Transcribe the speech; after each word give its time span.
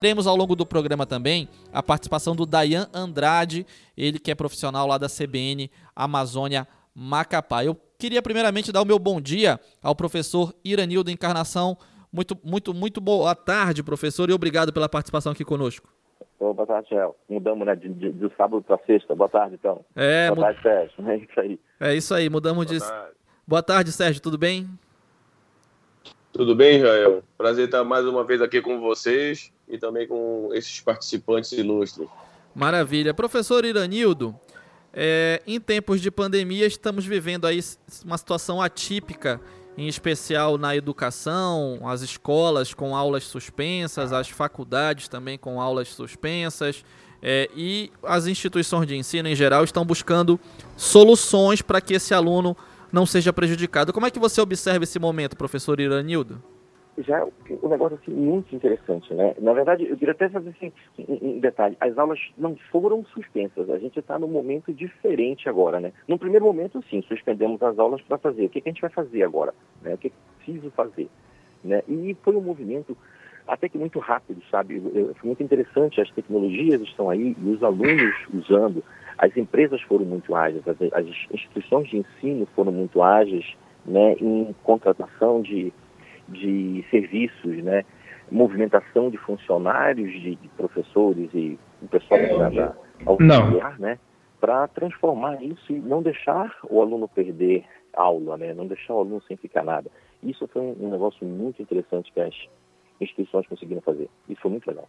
Teremos 0.00 0.28
ao 0.28 0.36
longo 0.36 0.54
do 0.54 0.64
programa 0.64 1.04
também 1.04 1.48
a 1.72 1.82
participação 1.82 2.36
do 2.36 2.46
Dayan 2.46 2.86
Andrade, 2.94 3.66
ele 3.96 4.20
que 4.20 4.30
é 4.30 4.34
profissional 4.34 4.86
lá 4.86 4.96
da 4.96 5.08
CBN 5.08 5.68
Amazônia 5.94 6.68
Macapá. 6.94 7.64
Eu 7.64 7.76
queria 7.98 8.22
primeiramente 8.22 8.70
dar 8.70 8.80
o 8.80 8.84
meu 8.84 8.96
bom 8.96 9.20
dia 9.20 9.58
ao 9.82 9.96
professor 9.96 10.54
Iranildo 10.64 11.10
Encarnação. 11.10 11.76
Muito, 12.12 12.38
muito, 12.44 12.72
muito 12.72 13.00
boa 13.00 13.34
tarde, 13.34 13.82
professor, 13.82 14.30
e 14.30 14.32
obrigado 14.32 14.72
pela 14.72 14.88
participação 14.88 15.32
aqui 15.32 15.44
conosco. 15.44 15.88
boa 16.38 16.64
tarde, 16.64 16.90
Gel. 16.90 17.16
Mudamos 17.28 17.66
né, 17.66 17.74
de, 17.74 17.88
de, 17.88 18.12
de 18.12 18.36
sábado 18.36 18.62
para 18.62 18.78
sexta. 18.86 19.16
Boa 19.16 19.28
tarde, 19.28 19.56
então. 19.56 19.84
É, 19.96 20.30
boa 20.30 20.46
tarde, 20.46 20.62
Sérgio. 20.62 21.10
É 21.10 21.16
isso 21.16 21.40
aí. 21.40 21.60
É 21.80 21.94
isso 21.96 22.14
aí, 22.14 22.30
mudamos 22.30 22.66
boa 22.66 22.78
de. 22.78 22.86
Tarde. 22.86 23.14
Boa 23.44 23.62
tarde, 23.64 23.90
Sérgio, 23.90 24.22
tudo 24.22 24.38
bem? 24.38 24.68
Tudo 26.32 26.54
bem, 26.54 26.78
Jael? 26.78 27.24
Prazer 27.36 27.64
estar 27.64 27.82
mais 27.82 28.06
uma 28.06 28.22
vez 28.22 28.40
aqui 28.40 28.62
com 28.62 28.78
vocês 28.78 29.52
e 29.68 29.78
também 29.78 30.06
com 30.06 30.50
esses 30.52 30.80
participantes 30.80 31.52
ilustres. 31.52 32.08
Maravilha. 32.54 33.14
Professor 33.14 33.64
Iranildo, 33.64 34.34
é, 34.92 35.42
em 35.46 35.60
tempos 35.60 36.00
de 36.00 36.10
pandemia 36.10 36.66
estamos 36.66 37.04
vivendo 37.04 37.46
aí 37.46 37.60
uma 38.04 38.18
situação 38.18 38.60
atípica, 38.60 39.40
em 39.76 39.86
especial 39.86 40.58
na 40.58 40.74
educação, 40.74 41.80
as 41.84 42.02
escolas 42.02 42.74
com 42.74 42.96
aulas 42.96 43.24
suspensas, 43.24 44.12
as 44.12 44.28
faculdades 44.28 45.06
também 45.06 45.38
com 45.38 45.60
aulas 45.60 45.88
suspensas. 45.88 46.84
É, 47.22 47.48
e 47.54 47.90
as 48.02 48.26
instituições 48.26 48.86
de 48.86 48.96
ensino 48.96 49.28
em 49.28 49.34
geral 49.34 49.64
estão 49.64 49.84
buscando 49.84 50.38
soluções 50.76 51.62
para 51.62 51.80
que 51.80 51.94
esse 51.94 52.14
aluno 52.14 52.56
não 52.92 53.04
seja 53.04 53.32
prejudicado. 53.32 53.92
Como 53.92 54.06
é 54.06 54.10
que 54.10 54.18
você 54.18 54.40
observa 54.40 54.84
esse 54.84 54.98
momento, 54.98 55.36
professor 55.36 55.78
Iranildo? 55.78 56.42
Já 57.06 57.18
é 57.20 57.28
um 57.62 57.68
negócio 57.68 57.98
assim, 58.00 58.10
muito 58.10 58.54
interessante, 58.54 59.12
né? 59.14 59.34
Na 59.38 59.52
verdade, 59.52 59.86
eu 59.88 59.96
queria 59.96 60.12
até 60.12 60.28
fazer 60.28 60.50
assim, 60.50 60.72
um 60.98 61.38
detalhe. 61.38 61.76
As 61.80 61.96
aulas 61.96 62.18
não 62.36 62.56
foram 62.70 63.04
suspensas. 63.06 63.70
A 63.70 63.78
gente 63.78 63.98
está 63.98 64.18
num 64.18 64.28
momento 64.28 64.72
diferente 64.72 65.48
agora, 65.48 65.78
né? 65.78 65.92
No 66.08 66.18
primeiro 66.18 66.44
momento, 66.44 66.82
sim, 66.90 67.02
suspendemos 67.02 67.62
as 67.62 67.78
aulas 67.78 68.00
para 68.02 68.18
fazer. 68.18 68.46
O 68.46 68.48
que, 68.48 68.60
que, 68.60 68.68
a 68.68 68.72
gente 68.72 68.80
vai 68.80 68.90
fazer 68.90 69.22
agora? 69.22 69.54
Né? 69.82 69.94
O 69.94 69.98
que, 69.98 70.10
que 70.10 70.16
preciso 70.36 70.70
fazer? 70.72 71.08
Né? 71.62 71.82
E 71.88 72.16
foi 72.22 72.34
um 72.34 72.40
movimento 72.40 72.96
até 73.46 73.68
que 73.68 73.78
muito 73.78 73.98
rápido, 73.98 74.42
sabe? 74.50 74.80
Foi 74.80 75.26
muito 75.26 75.42
interessante. 75.42 76.00
As 76.00 76.10
tecnologias 76.10 76.82
estão 76.82 77.08
aí 77.08 77.36
e 77.40 77.48
os 77.48 77.62
alunos 77.62 78.14
usando. 78.34 78.82
As 79.16 79.36
empresas 79.36 79.80
foram 79.82 80.04
muito 80.04 80.34
ágeis, 80.34 80.66
as, 80.66 80.76
as 80.92 81.06
instituições 81.32 81.88
de 81.88 81.98
ensino 81.98 82.46
foram 82.54 82.70
muito 82.70 83.02
ágeis 83.02 83.56
né, 83.84 84.14
em 84.20 84.54
contratação 84.62 85.40
de, 85.42 85.72
de 86.28 86.84
serviços, 86.90 87.56
né, 87.62 87.84
movimentação 88.30 89.10
de 89.10 89.16
funcionários, 89.18 90.12
de, 90.12 90.36
de 90.36 90.48
professores 90.48 91.30
e 91.32 91.58
o 91.82 91.88
pessoal 91.88 92.20
da 92.50 92.74
auxiliar, 93.06 93.78
né, 93.78 93.98
para 94.40 94.68
transformar 94.68 95.42
isso 95.42 95.72
e 95.72 95.78
não 95.78 96.02
deixar 96.02 96.54
o 96.68 96.80
aluno 96.80 97.08
perder 97.08 97.64
aula, 97.94 98.36
né, 98.36 98.54
não 98.54 98.66
deixar 98.66 98.94
o 98.94 99.00
aluno 99.00 99.22
sem 99.26 99.36
ficar 99.36 99.64
nada. 99.64 99.90
Isso 100.22 100.48
foi 100.48 100.62
um 100.62 100.90
negócio 100.90 101.26
muito 101.26 101.62
interessante 101.62 102.12
que 102.12 102.20
as 102.20 102.34
instituições 103.00 103.46
conseguiram 103.46 103.80
fazer. 103.80 104.08
Isso 104.28 104.40
foi 104.40 104.50
muito 104.50 104.66
legal. 104.66 104.88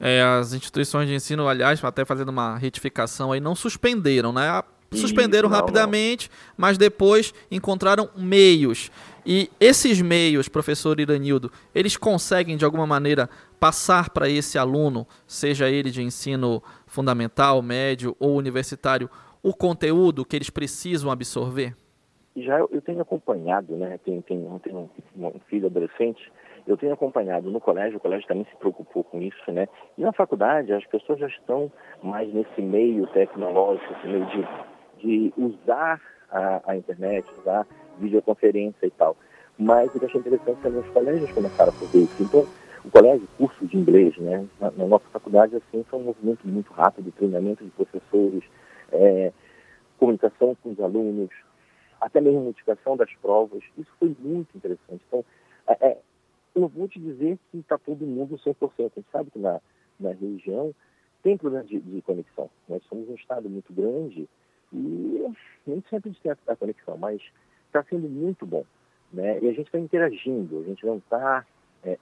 É, 0.00 0.22
as 0.22 0.52
instituições 0.52 1.08
de 1.08 1.14
ensino, 1.14 1.48
aliás, 1.48 1.82
até 1.84 2.04
fazendo 2.04 2.30
uma 2.30 2.56
retificação 2.56 3.32
aí, 3.32 3.40
não 3.40 3.54
suspenderam, 3.54 4.32
né? 4.32 4.62
Suspenderam 4.96 5.48
não, 5.48 5.56
rapidamente, 5.56 6.28
não. 6.30 6.54
mas 6.56 6.78
depois 6.78 7.32
encontraram 7.50 8.08
meios. 8.16 8.90
E 9.26 9.50
esses 9.58 10.02
meios, 10.02 10.48
professor 10.48 11.00
Iranildo, 11.00 11.50
eles 11.74 11.96
conseguem 11.96 12.56
de 12.56 12.64
alguma 12.64 12.86
maneira 12.86 13.28
passar 13.58 14.10
para 14.10 14.28
esse 14.28 14.58
aluno, 14.58 15.06
seja 15.26 15.70
ele 15.70 15.90
de 15.90 16.02
ensino 16.02 16.62
fundamental, 16.86 17.62
médio 17.62 18.14
ou 18.18 18.36
universitário, 18.36 19.08
o 19.42 19.54
conteúdo 19.54 20.24
que 20.24 20.36
eles 20.36 20.50
precisam 20.50 21.10
absorver? 21.10 21.74
Já 22.36 22.58
eu, 22.58 22.82
tenho 22.82 23.00
acompanhado, 23.00 23.76
né? 23.76 23.98
Tenho, 24.04 24.20
tenho, 24.22 24.60
tenho 24.62 24.90
um 25.16 25.40
filho 25.48 25.66
adolescente 25.66 26.30
eu 26.66 26.76
tenho 26.76 26.94
acompanhado 26.94 27.50
no 27.50 27.60
colégio, 27.60 27.98
o 27.98 28.00
colégio 28.00 28.26
também 28.26 28.46
se 28.50 28.56
preocupou 28.56 29.04
com 29.04 29.20
isso, 29.20 29.52
né? 29.52 29.68
E 29.98 30.02
na 30.02 30.12
faculdade, 30.12 30.72
as 30.72 30.86
pessoas 30.86 31.18
já 31.18 31.26
estão 31.26 31.70
mais 32.02 32.32
nesse 32.32 32.62
meio 32.62 33.06
tecnológico, 33.08 33.92
esse 33.92 34.06
meio 34.06 34.24
de, 34.26 34.48
de 34.98 35.32
usar 35.36 36.00
a, 36.30 36.72
a 36.72 36.76
internet, 36.76 37.26
usar 37.38 37.66
videoconferência 37.98 38.86
e 38.86 38.90
tal. 38.90 39.16
Mas 39.58 39.94
eu 39.94 40.04
achei 40.04 40.20
interessante 40.20 40.66
é 40.66 40.70
que 40.70 40.76
os 40.76 40.88
colégios 40.88 41.32
começaram 41.32 41.70
a 41.70 41.72
fazer 41.72 41.98
isso. 41.98 42.22
Então, 42.22 42.46
o 42.84 42.90
colégio, 42.90 43.26
curso 43.38 43.66
de 43.66 43.76
inglês, 43.76 44.16
né? 44.18 44.46
Na, 44.60 44.70
na 44.72 44.86
nossa 44.86 45.04
faculdade, 45.10 45.56
assim, 45.56 45.84
foi 45.84 45.98
um 45.98 46.04
movimento 46.04 46.46
muito 46.46 46.72
rápido, 46.72 47.12
treinamento 47.12 47.64
de 47.64 47.70
professores, 47.70 48.42
é, 48.92 49.32
comunicação 49.98 50.56
com 50.62 50.70
os 50.70 50.80
alunos, 50.80 51.30
até 52.00 52.20
mesmo 52.20 52.40
modificação 52.40 52.96
das 52.96 53.12
provas. 53.22 53.62
Isso 53.78 53.90
foi 53.98 54.14
muito 54.18 54.56
interessante. 54.56 55.02
Então, 55.08 55.24
é, 55.68 55.88
é 55.88 55.98
eu 56.54 56.68
vou 56.68 56.86
te 56.86 57.00
dizer 57.00 57.38
que 57.50 57.58
está 57.58 57.76
todo 57.78 58.06
mundo 58.06 58.38
100%. 58.38 58.56
A 58.78 58.82
gente 58.82 59.10
sabe 59.10 59.30
que 59.30 59.38
na, 59.38 59.60
na 59.98 60.10
região 60.10 60.72
tem 61.22 61.36
problema 61.36 61.64
de, 61.64 61.80
de, 61.80 62.02
conexão. 62.02 62.48
Nós 62.68 62.82
somos 62.84 63.08
um 63.08 63.14
estado 63.14 63.48
muito 63.48 63.72
grande 63.72 64.28
e 64.74 65.82
sempre 65.88 66.10
a 66.10 66.12
gente 66.12 66.20
tem 66.20 66.32
a, 66.32 66.36
a 66.48 66.56
conexão, 66.56 66.96
mas 66.96 67.20
está 67.66 67.82
sendo 67.84 68.08
muito 68.08 68.44
bom. 68.44 68.64
Né? 69.12 69.38
E 69.40 69.48
a 69.48 69.52
gente 69.52 69.66
está 69.66 69.78
interagindo, 69.78 70.60
a 70.60 70.62
gente 70.64 70.84
não 70.84 70.96
está 70.98 71.44
é, 71.84 71.98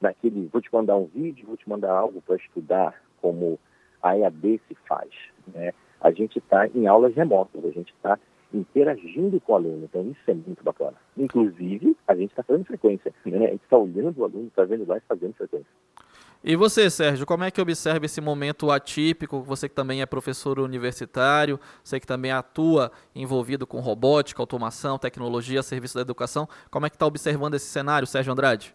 naquele, 0.00 0.48
vou 0.48 0.60
te 0.60 0.72
mandar 0.72 0.96
um 0.96 1.06
vídeo, 1.06 1.46
vou 1.46 1.56
te 1.56 1.68
mandar 1.68 1.92
algo 1.92 2.20
para 2.22 2.36
estudar, 2.36 3.00
como 3.20 3.58
a 4.02 4.16
EAD 4.16 4.60
se 4.68 4.74
faz. 4.86 5.10
Né? 5.52 5.72
A 6.00 6.10
gente 6.10 6.38
está 6.38 6.66
em 6.68 6.86
aulas 6.86 7.14
remotas, 7.14 7.64
a 7.64 7.70
gente 7.70 7.92
está 7.92 8.18
interagindo 8.52 9.40
com 9.40 9.52
o 9.52 9.56
aluno. 9.56 9.84
Então, 9.84 10.02
isso 10.10 10.20
é 10.26 10.34
muito 10.34 10.62
bacana. 10.62 10.94
Inclusive, 11.16 11.96
a 12.06 12.14
gente 12.14 12.30
está 12.30 12.42
fazendo 12.42 12.64
frequência. 12.64 13.12
Né? 13.24 13.46
A 13.46 13.50
gente 13.50 13.62
está 13.62 13.76
olhando 13.76 14.18
o 14.18 14.24
aluno, 14.24 14.46
está 14.46 14.64
vendo 14.64 14.86
lá 14.86 14.98
e 14.98 15.02
fazendo 15.08 15.34
frequência. 15.34 15.68
E 16.42 16.56
você, 16.56 16.88
Sérgio, 16.88 17.26
como 17.26 17.44
é 17.44 17.50
que 17.50 17.60
observa 17.60 18.06
esse 18.06 18.18
momento 18.18 18.70
atípico? 18.70 19.42
Você 19.42 19.68
que 19.68 19.74
também 19.74 20.00
é 20.00 20.06
professor 20.06 20.58
universitário, 20.58 21.60
você 21.84 22.00
que 22.00 22.06
também 22.06 22.32
atua 22.32 22.90
envolvido 23.14 23.66
com 23.66 23.78
robótica, 23.80 24.42
automação, 24.42 24.98
tecnologia, 24.98 25.62
serviço 25.62 25.96
da 25.96 26.00
educação, 26.00 26.48
como 26.70 26.86
é 26.86 26.90
que 26.90 26.96
está 26.96 27.04
observando 27.04 27.54
esse 27.54 27.66
cenário, 27.66 28.06
Sérgio 28.06 28.32
Andrade? 28.32 28.74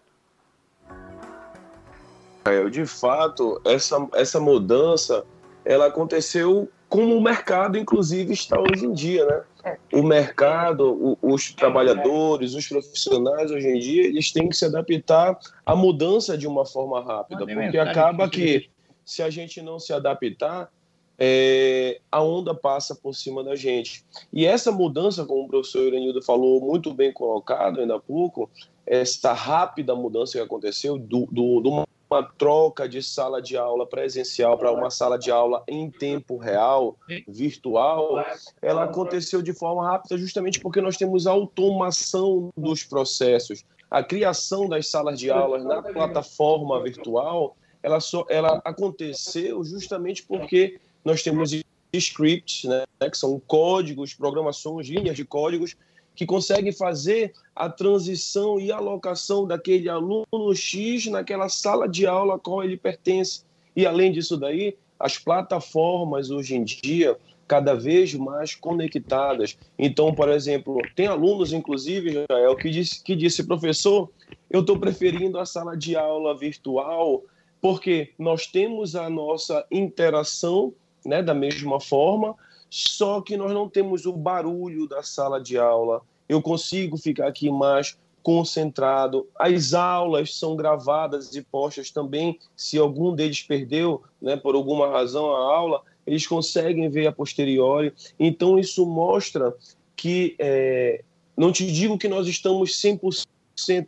É, 2.46 2.69
de 2.69 2.86
fato, 2.86 3.59
essa, 3.66 4.07
essa 4.13 4.40
mudança 4.40 5.25
ela 5.66 5.88
aconteceu 5.88 6.69
como 6.90 7.16
o 7.16 7.22
mercado, 7.22 7.78
inclusive, 7.78 8.34
está 8.34 8.59
hoje 8.59 8.85
em 8.85 8.94
dia, 8.94 9.25
né? 9.25 9.44
É. 9.63 9.78
O 9.94 10.03
mercado, 10.03 11.18
o, 11.22 11.34
os 11.34 11.51
trabalhadores, 11.51 12.53
os 12.53 12.68
profissionais 12.68 13.50
hoje 13.50 13.68
em 13.68 13.79
dia, 13.79 14.06
eles 14.06 14.31
têm 14.31 14.47
que 14.47 14.56
se 14.56 14.66
adaptar 14.66 15.38
à 15.66 15.75
mudança 15.75 16.38
de 16.38 16.47
uma 16.47 16.66
forma 16.66 17.03
rápida, 17.03 17.45
porque 17.45 17.78
acaba 17.78 18.29
que 18.29 18.69
se 19.03 19.24
a 19.24 19.29
gente 19.29 19.62
não 19.62 19.79
se 19.79 19.91
adaptar, 19.91 20.72
é, 21.18 22.00
a 22.12 22.22
onda 22.22 22.53
passa 22.53 22.95
por 22.95 23.16
cima 23.16 23.44
da 23.44 23.56
gente. 23.56 24.03
E 24.31 24.45
essa 24.45 24.72
mudança, 24.72 25.25
como 25.25 25.45
o 25.45 25.47
professor 25.47 25.88
Iranildo 25.88 26.22
falou, 26.22 26.59
muito 26.62 26.94
bem 26.94 27.12
colocado 27.12 27.79
ainda 27.79 27.95
há 27.95 28.00
pouco, 28.00 28.50
essa 28.85 29.34
rápida 29.34 29.95
mudança 29.95 30.34
que 30.38 30.44
aconteceu 30.44 30.97
do, 30.97 31.28
do, 31.31 31.59
do 31.62 31.88
uma 32.16 32.24
troca 32.24 32.88
de 32.88 33.03
sala 33.03 33.42
de 33.42 33.58
aula 33.58 33.86
presencial 33.86 34.58
para 34.58 34.72
uma 34.72 34.90
sala 34.90 35.20
de 35.20 35.30
aula 35.30 35.64
em 35.68 35.92
tempo 35.92 36.38
real, 36.38 36.98
virtual, 37.28 38.26
ela 38.62 38.86
aconteceu 38.86 39.42
de 39.42 39.53
forma 39.53 39.86
rápida 39.86 40.18
justamente 40.18 40.59
porque 40.59 40.80
nós 40.80 40.98
temos 40.98 41.28
automação 41.28 42.50
dos 42.56 42.84
processos. 42.84 43.64
A 43.92 44.02
criação 44.02 44.68
das 44.68 44.88
salas 44.88 45.20
de 45.20 45.30
aulas 45.30 45.64
na 45.64 45.81
plataforma 45.81 46.81
virtual, 46.81 47.56
ela, 47.84 48.00
só, 48.00 48.25
ela 48.30 48.62
aconteceu 48.64 49.63
justamente 49.63 50.24
porque 50.24 50.80
nós 51.04 51.22
temos 51.22 51.51
scripts, 51.94 52.63
né, 52.63 52.84
que 53.10 53.18
são 53.18 53.39
códigos, 53.45 54.13
programações, 54.13 54.88
linhas 54.88 55.16
de 55.16 55.24
códigos 55.24 55.75
que 56.15 56.25
consegue 56.25 56.71
fazer 56.71 57.33
a 57.56 57.69
transição 57.69 58.59
e 58.59 58.71
alocação 58.71 59.45
daquele 59.45 59.89
aluno 59.89 60.56
X 60.56 61.07
naquela 61.07 61.50
sala 61.50 61.88
de 61.88 62.06
aula 62.06 62.35
a 62.35 62.39
qual 62.39 62.63
ele 62.63 62.77
pertence. 62.77 63.44
E 63.75 63.85
além 63.85 64.12
disso 64.12 64.38
daí, 64.38 64.75
as 65.00 65.17
plataformas 65.17 66.29
hoje 66.29 66.56
em 66.56 66.63
dia 66.63 67.17
cada 67.47 67.75
vez 67.75 68.13
mais 68.15 68.56
conectadas. 68.56 69.57
Então, 69.77 70.13
por 70.13 70.29
exemplo, 70.29 70.77
tem 70.95 71.06
alunos, 71.06 71.53
inclusive, 71.53 72.25
Jael, 72.29 72.56
que 72.56 72.69
disse, 72.71 73.03
que 73.03 73.15
disse 73.15 73.44
professor, 73.44 74.09
eu 74.50 74.62
estou 74.62 74.79
preferindo 74.79 75.38
a 75.38 75.45
sala 75.45 75.77
de 75.77 75.95
aula 75.95 76.35
virtual 76.35 77.21
porque 77.62 78.12
nós 78.17 78.45
temos 78.45 78.95
a 78.95 79.09
nossa 79.09 79.65
interação 79.71 80.73
né, 81.03 81.23
da 81.23 81.33
mesma 81.33 81.79
forma, 81.79 82.35
só 82.77 83.22
que 83.22 83.38
nós 83.38 83.54
não 83.54 83.69
temos 83.69 84.06
o 84.06 84.12
barulho 84.12 84.86
da 84.86 85.01
sala 85.01 85.39
de 85.39 85.57
aula. 85.57 86.01
Eu 86.27 86.42
consigo 86.42 86.98
ficar 86.98 87.25
aqui 87.25 87.50
mais 87.50 87.98
concentrado. 88.22 89.25
As 89.39 89.74
aulas 89.74 90.38
são 90.38 90.57
gravadas 90.57 91.33
e 91.33 91.42
postas 91.42 91.89
também. 91.89 92.38
Se 92.54 92.77
algum 92.77 93.16
deles 93.16 93.42
perdeu, 93.42 94.04
né, 94.22 94.36
por 94.36 94.56
alguma 94.56 94.89
razão, 94.89 95.33
a 95.33 95.56
aula, 95.56 95.83
eles 96.06 96.27
conseguem 96.27 96.89
ver 96.89 97.07
a 97.07 97.13
posteriori. 97.13 97.94
Então, 98.19 98.60
isso 98.60 98.86
mostra 98.86 99.56
que, 99.95 100.36
é, 100.38 101.01
não 101.38 101.54
te 101.54 101.66
digo 101.66 101.98
que 101.98 102.10
nós 102.10 102.27
estamos 102.27 102.72
100% 102.72 103.25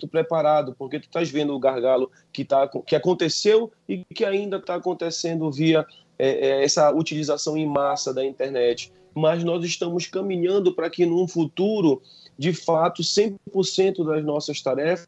preparado, 0.08 0.76
porque 0.78 1.00
tu 1.00 1.06
estás 1.06 1.30
vendo 1.30 1.54
o 1.54 1.60
gargalo 1.60 2.12
que, 2.32 2.44
tá, 2.46 2.68
que 2.68 2.96
aconteceu 2.96 3.72
e 3.88 4.04
que 4.04 4.26
ainda 4.26 4.58
está 4.58 4.76
acontecendo 4.76 5.52
via 5.52 5.86
é, 6.20 6.30
é, 6.30 6.64
essa 6.64 6.92
utilização 6.92 7.56
em 7.58 7.66
massa 7.66 8.14
da 8.14 8.26
internet. 8.26 8.92
Mas 9.14 9.44
nós 9.44 9.64
estamos 9.64 10.08
caminhando 10.08 10.74
para 10.74 10.90
que 10.90 11.06
num 11.06 11.28
futuro, 11.28 12.02
de 12.38 12.54
fato, 12.54 13.02
100% 13.02 14.06
das 14.06 14.24
nossas 14.24 14.62
tarefas 14.62 15.08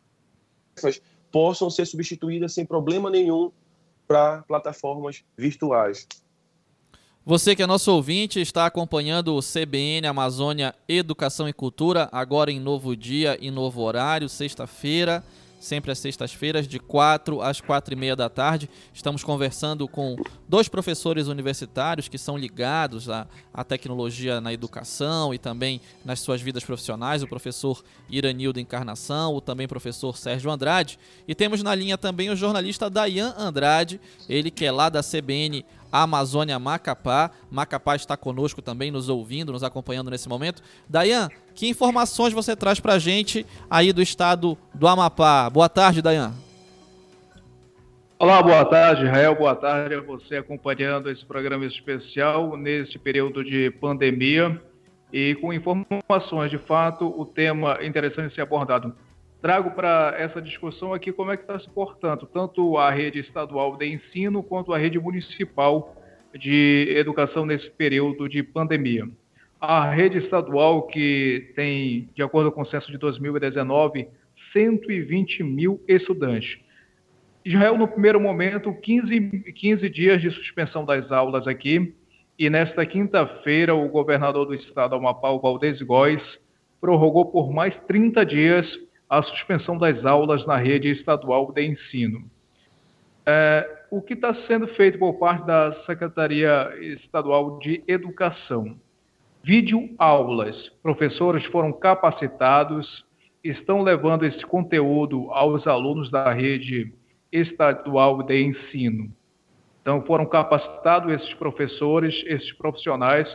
possam 1.31 1.69
ser 1.69 1.86
substituídas 1.86 2.54
sem 2.54 2.66
problema 2.66 3.10
nenhum 3.10 3.51
para 4.07 4.42
plataformas 4.44 5.24
virtuais. 5.38 6.07
Você 7.25 7.54
que 7.54 7.62
é 7.62 7.68
nosso 7.68 7.92
ouvinte 7.92 8.39
está 8.39 8.66
acompanhando 8.66 9.36
o 9.36 9.42
CBN 9.42 10.07
Amazônia 10.07 10.74
Educação 10.88 11.50
e 11.50 11.54
Cultura, 11.54 12.07
agora 12.13 12.50
em 12.50 12.60
novo 12.60 12.95
dia 12.95 13.38
e 13.42 13.51
novo 13.51 13.81
horário, 13.81 14.30
sexta-feira, 14.30 15.24
sempre 15.60 15.92
às 15.92 16.00
sextas-feiras, 16.00 16.66
de 16.66 16.80
4 16.80 17.42
às 17.42 17.60
4 17.60 17.94
e 17.94 17.98
meia 17.98 18.16
da 18.16 18.30
tarde. 18.30 18.69
Estamos 18.94 19.21
conversando 19.21 19.86
com 19.86 20.16
dois 20.48 20.69
professores 20.69 21.27
universitários 21.27 22.07
que 22.07 22.18
são 22.18 22.38
ligados 22.38 23.10
à, 23.10 23.27
à 23.54 23.66
tecnologia 23.66 24.39
na 24.39 24.54
educação 24.54 25.33
e 25.33 25.38
também 25.38 25.81
nas 26.06 26.21
suas 26.21 26.42
vidas 26.42 26.63
profissionais, 26.63 27.21
o 27.21 27.27
professor 27.27 27.83
Iranildo 28.10 28.62
Encarnação, 28.62 29.36
o 29.36 29.42
também 29.42 29.68
professor 29.68 30.18
Sérgio 30.18 30.50
Andrade. 30.50 30.98
E 31.27 31.36
temos 31.36 31.62
na 31.62 31.75
linha 31.75 31.98
também 31.98 32.30
o 32.30 32.36
jornalista 32.36 32.89
Dayan 32.89 33.36
Andrade, 33.38 34.00
ele 34.27 34.50
que 34.50 34.63
é 34.63 34.71
lá 34.71 34.88
da 34.88 35.04
CBN 35.04 35.66
Amazônia 35.92 36.60
Macapá. 36.60 37.32
Macapá 37.50 37.96
está 37.96 38.16
conosco 38.16 38.62
também, 38.62 38.92
nos 38.92 39.10
ouvindo, 39.10 39.52
nos 39.52 39.64
acompanhando 39.64 40.12
nesse 40.12 40.30
momento. 40.30 40.62
Dayan, 40.88 41.30
que 41.56 41.68
informações 41.68 42.34
você 42.34 42.56
traz 42.56 42.80
para 42.80 42.94
a 42.94 43.00
gente 43.00 43.46
aí 43.70 43.92
do 43.92 44.02
estado 44.02 44.58
do 44.74 44.88
Amapá? 44.88 45.50
Boa 45.50 45.70
tarde, 45.70 46.02
Dayan. 46.02 46.34
Olá, 48.18 48.44
boa 48.44 48.66
tarde, 48.66 49.06
Israel. 49.06 49.34
Boa 49.36 49.56
tarde 49.56 49.96
a 49.96 50.02
você 50.02 50.36
acompanhando 50.36 51.10
esse 51.10 51.26
programa 51.26 51.66
especial 51.66 52.58
neste 52.58 53.00
período 53.00 53.44
de 53.44 53.72
pandemia 53.72 54.62
e 55.12 55.36
com 55.36 55.54
informações. 55.54 56.52
De 56.52 56.58
fato, 56.58 57.08
o 57.08 57.26
tema 57.26 57.80
interessante 57.82 58.36
ser 58.36 58.42
abordado 58.42 58.94
trago 59.42 59.72
para 59.72 60.16
essa 60.18 60.42
discussão 60.42 60.94
aqui 60.94 61.12
como 61.12 61.32
é 61.32 61.38
que 61.38 61.44
está 61.44 61.60
se 61.60 61.70
portando 61.70 62.26
tanto 62.26 62.78
a 62.78 62.92
rede 62.92 63.20
estadual 63.20 63.78
de 63.78 63.86
ensino 63.88 64.44
quanto 64.44 64.74
a 64.74 64.78
rede 64.78 65.00
municipal 65.00 65.96
de 66.38 66.94
educação 66.96 67.46
nesse 67.46 67.70
período 67.72 68.28
de 68.28 68.44
pandemia. 68.44 69.10
A 69.60 69.90
rede 69.90 70.20
estadual, 70.20 70.84
que 70.84 71.52
tem, 71.56 72.10
de 72.16 72.22
acordo 72.22 72.52
com 72.52 72.62
o 72.62 72.66
censo 72.66 72.92
de 72.92 72.98
2019, 72.98 74.08
120 74.54 75.44
mil 75.44 75.82
estudantes. 75.88 76.60
Israel, 77.44 77.78
no 77.78 77.88
primeiro 77.88 78.20
momento, 78.20 78.74
15, 78.74 79.54
15 79.54 79.90
dias 79.90 80.22
de 80.22 80.32
suspensão 80.32 80.86
das 80.86 81.12
aulas 81.12 81.48
aqui, 81.48 81.94
e 82.38 82.50
nesta 82.50 82.86
quinta-feira, 82.86 83.76
o 83.76 83.90
governador 83.90 84.46
do 84.46 84.54
estado, 84.54 84.96
Amapá, 84.96 85.30
Valdez 85.34 85.82
Góes, 85.82 86.22
prorrogou 86.80 87.26
por 87.26 87.52
mais 87.52 87.76
30 87.86 88.26
dias 88.26 88.80
a 89.10 89.24
suspensão 89.24 89.78
das 89.78 90.06
aulas 90.06 90.46
na 90.46 90.56
rede 90.56 90.92
estadual 90.92 91.52
de 91.52 91.66
ensino. 91.66 92.30
É, 93.26 93.86
o 93.90 94.02
que 94.02 94.14
está 94.14 94.34
sendo 94.46 94.68
feito 94.68 95.00
por 95.00 95.14
parte 95.14 95.46
da 95.48 95.74
Secretaria 95.86 96.72
Estadual 96.80 97.58
de 97.58 97.84
Educação? 97.88 98.78
Vídeo 99.44 99.90
aulas. 99.98 100.70
Professores 100.84 101.44
foram 101.46 101.74
capacitados, 101.74 103.04
estão 103.44 103.82
levando 103.82 104.26
esse 104.26 104.46
conteúdo 104.46 105.32
aos 105.32 105.66
alunos 105.66 106.12
da 106.12 106.32
rede 106.32 106.94
estadual 107.32 108.22
de 108.22 108.44
ensino. 108.44 109.12
Então, 109.82 110.04
foram 110.04 110.26
capacitados 110.26 111.12
esses 111.14 111.34
professores, 111.34 112.24
esses 112.28 112.52
profissionais, 112.52 113.28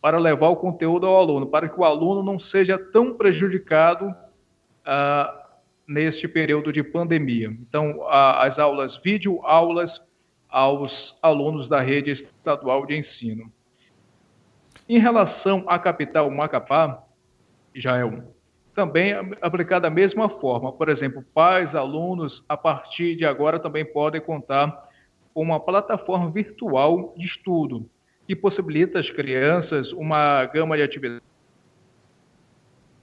para 0.00 0.18
levar 0.18 0.48
o 0.48 0.56
conteúdo 0.56 1.06
ao 1.06 1.16
aluno, 1.16 1.46
para 1.46 1.68
que 1.68 1.78
o 1.78 1.84
aluno 1.84 2.22
não 2.22 2.38
seja 2.38 2.78
tão 2.78 3.14
prejudicado 3.14 4.12
uh, 4.86 5.40
neste 5.86 6.28
período 6.28 6.72
de 6.72 6.82
pandemia. 6.82 7.48
Então, 7.48 7.98
uh, 7.98 8.08
as 8.08 8.58
aulas, 8.58 8.96
vídeo 9.02 9.40
aulas 9.44 9.90
aos 10.48 11.16
alunos 11.22 11.68
da 11.68 11.80
rede 11.80 12.12
estadual 12.12 12.84
de 12.86 12.98
ensino. 12.98 13.52
Em 14.88 14.98
relação 14.98 15.64
à 15.68 15.78
capital 15.78 16.30
Macapá, 16.30 17.04
também 18.74 19.12
é 19.12 19.20
aplicada 19.40 19.82
da 19.82 19.90
mesma 19.90 20.28
forma. 20.28 20.72
Por 20.72 20.88
exemplo, 20.88 21.24
pais, 21.34 21.74
alunos, 21.74 22.42
a 22.48 22.56
partir 22.56 23.14
de 23.16 23.24
agora 23.24 23.60
também 23.60 23.84
podem 23.84 24.20
contar 24.20 24.88
com 25.32 25.42
uma 25.42 25.60
plataforma 25.60 26.30
virtual 26.30 27.14
de 27.16 27.26
estudo 27.26 27.88
que 28.26 28.34
possibilita 28.34 28.98
às 28.98 29.10
crianças 29.10 29.92
uma 29.92 30.44
gama 30.46 30.76
de 30.76 30.82
atividades 30.82 31.29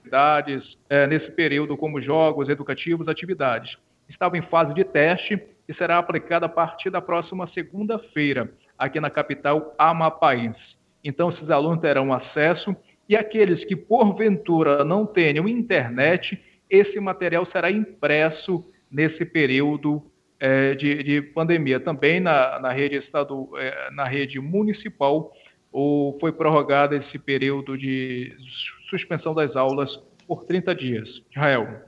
atividades 0.08 0.78
é, 0.90 1.06
nesse 1.06 1.32
período, 1.32 1.78
como 1.78 2.02
jogos 2.02 2.50
educativos, 2.50 3.08
atividades. 3.08 3.78
Estava 4.10 4.38
em 4.38 4.42
fase 4.42 4.74
de 4.74 4.84
teste 4.84 5.42
e 5.68 5.74
será 5.74 5.98
aplicada 5.98 6.46
a 6.46 6.50
partir 6.50 6.90
da 6.90 7.02
próxima 7.02 7.48
segunda-feira, 7.48 8.52
aqui 8.78 9.00
na 9.00 9.10
capital 9.10 9.76
amapaense. 9.78 10.78
Então, 11.04 11.30
esses 11.30 11.50
alunos 11.50 11.82
terão 11.82 12.14
acesso 12.14 12.76
e 13.08 13.16
aqueles 13.16 13.64
que, 13.66 13.76
porventura, 13.76 14.84
não 14.84 15.06
tenham 15.06 15.48
internet, 15.48 16.42
esse 16.70 17.00
material 17.00 17.46
será 17.46 17.70
impresso 17.70 18.64
nesse 18.90 19.26
período 19.26 20.02
é, 20.40 20.74
de, 20.74 21.04
de, 21.04 21.22
pandemia. 21.22 21.80
Também 21.80 22.20
na, 22.20 22.60
na 22.60 22.72
rede 22.72 22.98
estado, 22.98 23.50
é, 23.58 23.92
na 23.92 24.06
rede 24.06 24.40
municipal, 24.40 25.34
ou 25.72 26.18
foi 26.20 26.32
prorrogado 26.32 26.96
esse 26.96 27.20
período 27.20 27.78
de 27.78 28.36
suspensão 28.90 29.34
das 29.34 29.56
aulas 29.56 30.00
por 30.28 30.44
30 30.44 30.76
dias. 30.76 31.22
Israel. 31.32 31.88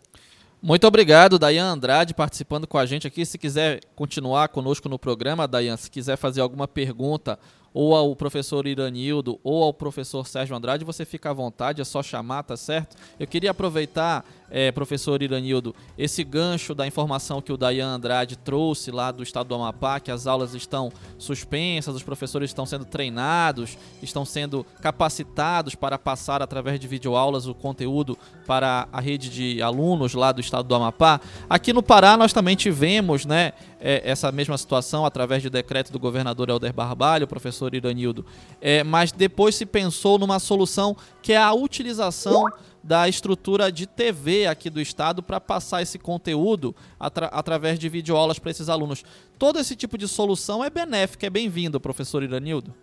Muito 0.62 0.86
obrigado, 0.86 1.40
Dayan 1.40 1.72
Andrade, 1.72 2.14
participando 2.14 2.68
com 2.68 2.78
a 2.78 2.86
gente 2.86 3.08
aqui. 3.08 3.26
Se 3.26 3.38
quiser 3.38 3.80
continuar 3.96 4.50
conosco 4.50 4.90
no 4.90 5.00
programa, 5.00 5.48
Dayan, 5.48 5.78
se 5.78 5.90
quiser 5.90 6.18
fazer 6.18 6.42
alguma 6.42 6.68
pergunta 6.68 7.40
ou 7.74 7.96
ao 7.96 8.14
professor 8.16 8.68
Iranildo 8.68 9.40
ou 9.42 9.64
ao 9.64 9.74
professor 9.74 10.28
Sérgio 10.28 10.56
Andrade, 10.56 10.84
você 10.84 11.06
fica 11.06 11.30
à 11.30 11.34
vontade, 11.34 11.82
é 11.82 11.86
só 11.86 12.04
chamar, 12.04 12.44
tá 12.44 12.58
certo? 12.58 12.98
Eu 13.20 13.26
queria 13.28 13.52
aproveitar, 13.52 14.26
é, 14.52 14.72
professor 14.72 15.22
Iranildo, 15.22 15.76
esse 15.98 16.24
gancho 16.24 16.74
da 16.74 16.88
informação 16.88 17.42
que 17.42 17.52
o 17.52 17.58
Dayan 17.58 17.88
Andrade 17.88 18.36
trouxe 18.36 18.92
lá 18.92 19.12
do 19.12 19.24
estado 19.24 19.48
do 19.48 19.56
Amapá, 19.56 20.00
que 20.00 20.12
as 20.12 20.28
aulas 20.28 20.54
estão 20.54 20.92
suspensas, 21.18 21.96
os 21.96 22.04
professores 22.04 22.50
estão 22.50 22.66
sendo 22.66 22.86
treinados, 22.86 23.78
estão 24.02 24.26
sendo 24.26 24.66
capacitados 24.82 25.76
para 25.76 25.98
passar 25.98 26.42
através 26.42 26.80
de 26.80 26.88
videoaulas 26.88 27.48
o 27.48 27.54
conteúdo 27.54 28.18
para 28.46 28.88
a 28.92 29.00
rede 29.00 29.30
de 29.30 29.62
alunos 29.62 30.14
lá 30.14 30.32
do 30.32 30.42
estado 30.42 30.68
do 30.68 30.76
Amapá. 30.76 31.22
Aqui 31.50 31.74
no 31.74 31.84
Pará 31.84 32.18
nós 32.18 32.34
também 32.34 32.56
tivemos, 32.56 33.26
né, 33.26 33.54
é, 33.80 34.02
essa 34.04 34.32
mesma 34.32 34.58
situação 34.58 35.06
através 35.06 35.42
de 35.42 35.50
decreto 35.50 35.92
do 35.92 36.00
governador 36.00 36.50
Helder 36.50 36.74
Barbalho, 36.74 37.28
professor 37.28 37.74
Iranildo. 37.74 38.26
É, 38.62 38.84
mas 38.84 39.12
depois 39.12 39.56
se 39.56 39.66
pensou 39.66 40.20
numa 40.20 40.40
solução 40.40 40.96
que 41.22 41.34
é 41.34 41.38
a 41.38 41.54
utilização 41.54 42.46
da 42.84 43.08
estrutura 43.08 43.72
de 43.72 43.88
TV 43.88 44.48
aqui 44.48 44.70
do 44.70 44.80
estado 44.80 45.22
para 45.22 45.40
passar 45.40 45.82
esse 45.82 46.00
conteúdo 46.00 46.76
atra 47.00 47.28
através 47.28 47.78
de 47.78 47.90
videoaulas 47.90 48.40
para 48.40 48.52
esses 48.52 48.70
alunos. 48.70 49.04
Todo 49.38 49.60
esse 49.60 49.76
tipo 49.76 49.98
de 49.98 50.08
solução 50.08 50.64
é 50.64 50.70
benéfica, 50.70 51.28
é 51.28 51.30
bem-vindo, 51.30 51.80
professor 51.80 52.24
Iranildo. 52.24 52.74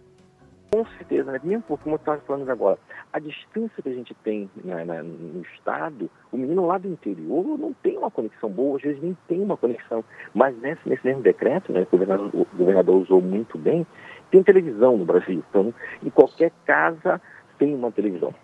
Com 0.71 0.85
certeza, 0.99 1.31
né? 1.31 1.41
mesmo 1.43 1.63
porque, 1.63 1.85
como 1.85 1.97
estava 1.97 2.21
falando 2.23 2.51
agora, 2.51 2.79
a 3.13 3.19
distância 3.19 3.83
que 3.83 3.89
a 3.89 3.95
gente 3.95 4.13
tem 4.23 4.51
né, 4.65 4.85
né, 4.85 5.03
no 5.03 5.41
estado, 5.55 6.11
o 6.33 6.37
menino 6.37 6.67
lá 6.67 6.77
do 6.77 6.89
interior 6.89 7.57
não 7.57 7.73
tem 7.73 7.97
uma 7.97 8.11
conexão 8.11 8.51
boa, 8.51 8.77
às 8.77 8.83
vezes 8.83 9.01
nem 9.01 9.17
tem 9.29 9.41
uma 9.41 9.57
conexão. 9.57 10.05
Mas 10.35 10.59
nesse, 10.61 10.87
nesse 10.89 11.07
mesmo 11.07 11.23
decreto, 11.23 11.73
né, 11.73 11.85
que 11.85 11.95
o 11.95 11.99
governador, 11.99 12.31
o 12.35 12.57
governador 12.57 12.97
usou 13.01 13.23
muito 13.23 13.57
bem, 13.57 13.87
tem 14.31 14.43
televisão 14.43 14.97
no 14.97 15.05
Brasil. 15.05 15.43
Então, 15.49 15.73
em 16.03 16.11
qualquer 16.11 16.53
casa 16.67 17.21
tem 17.59 17.75
uma 17.75 17.93
televisão. 17.93 18.35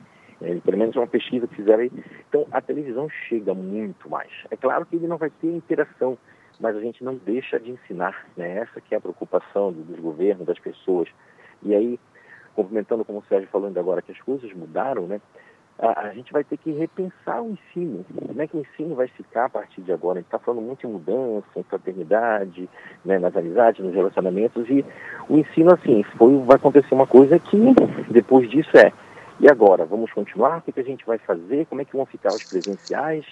Pelo 0.61 0.79
menos 0.79 0.97
uma 0.97 1.07
pesquisa 1.07 1.47
que 1.47 1.57
fizeram 1.57 1.83
aí. 1.83 1.93
Então, 2.29 2.47
a 2.51 2.61
televisão 2.61 3.09
chega 3.29 3.55
muito 3.55 4.09
mais. 4.09 4.31
É 4.51 4.57
claro 4.57 4.87
que 4.87 4.97
ele 4.97 5.07
não 5.07 5.17
vai 5.17 5.31
ter 5.31 5.49
interação, 5.49 6.19
mas 6.61 6.77
a 6.77 6.81
gente 6.81 7.03
não 7.05 7.15
deixa 7.15 7.59
de 7.59 7.71
ensinar. 7.71 8.27
Né? 8.37 8.59
Essa 8.59 8.81
que 8.81 8.95
é 8.95 8.99
a 8.99 9.01
preocupação 9.01 9.73
dos 9.73 9.99
governos, 9.99 10.47
das 10.47 10.59
pessoas. 10.59 11.09
E 11.63 11.75
aí, 11.75 11.99
complementando 12.55 13.05
como 13.05 13.21
o 13.21 13.25
Sérgio 13.29 13.49
falando 13.51 13.79
agora, 13.79 14.03
que 14.03 14.13
as 14.13 14.21
coisas 14.21 14.53
mudaram, 14.53 15.07
né? 15.07 15.21
a, 15.79 16.09
a, 16.09 16.15
gente 16.15 16.33
vai 16.33 16.45
ter 16.45 16.57
que 16.57 16.71
repensar 16.71 17.43
o 17.43 17.51
ensino. 17.51 18.05
Como 18.27 18.41
é 18.41 18.47
que 18.47 18.57
o 18.57 18.61
ensino 18.61 18.95
vai 18.95 19.09
ficar 19.09 19.47
a 19.47 19.49
partir 19.49 19.81
de 19.83 19.93
agora? 19.93 20.19
A 20.19 20.21
gente 20.21 20.29
está 20.29 20.39
falando 20.39 20.63
muito 20.63 20.87
em 20.87 20.91
mudança, 20.91 21.47
em 21.57 21.63
fraternidade, 21.63 22.69
né, 23.05 23.19
nas 23.19 23.35
amizades, 23.37 23.85
nos 23.85 23.95
relacionamentos, 23.95 24.69
e 24.69 24.85
o 25.29 25.39
ensino, 25.39 25.73
assim, 25.73 26.03
foi, 26.17 26.37
vai 26.45 26.57
acontecer 26.57 26.95
uma 26.95 27.07
coisa 27.07 27.39
que 27.39 27.59
depois 28.11 28.49
disso 28.49 28.77
é, 28.77 28.93
e 29.43 29.51
agora? 29.51 29.85
Vamos 29.85 30.13
continuar? 30.13 30.59
O 30.59 30.73
que, 30.73 30.79
a 30.79 30.85
gente 30.85 31.05
vai 31.05 31.19
fazer? 31.19 31.67
Como 31.67 31.81
é 31.81 31.85
que 31.85 31.97
vão 31.97 32.07
ficar 32.07 32.33
os 32.33 32.45
presenciais? 32.45 33.27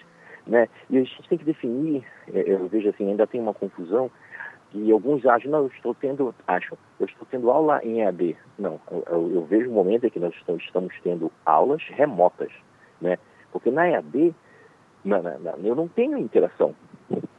Né? 0.45 0.69
E 0.90 0.99
a 0.99 1.05
gente 1.05 1.29
tem 1.29 1.38
que 1.38 1.45
definir, 1.45 2.05
é, 2.35 2.52
eu 2.52 2.67
vejo 2.67 2.88
assim, 2.88 3.09
ainda 3.09 3.29
tem 3.29 3.40
uma 3.40 3.55
confusão, 3.55 4.11
e 4.75 4.90
alguns 4.90 5.25
acham, 5.25 5.52
não, 5.52 5.61
eu 5.61 5.67
estou 5.69 5.95
tendo, 5.95 6.35
acham, 6.49 6.76
eu 6.99 7.07
estou 7.07 7.26
tendo 7.31 7.49
aula 7.49 7.81
em 7.85 8.00
EAD. 8.00 8.37
Não, 8.59 8.81
eu, 8.90 9.31
eu 9.35 9.45
vejo 9.45 9.71
um 9.71 9.75
momento 9.75 10.05
em 10.05 10.11
que 10.11 10.19
nós 10.19 10.35
estamos 10.59 10.93
tendo 11.05 11.31
aulas 11.47 11.83
remotas, 11.90 12.50
né? 13.00 13.17
Porque 13.52 13.71
na 13.71 13.88
EAD, 13.88 14.35
eu 15.62 15.75
não 15.76 15.87
tenho 15.87 16.19
interação, 16.19 16.75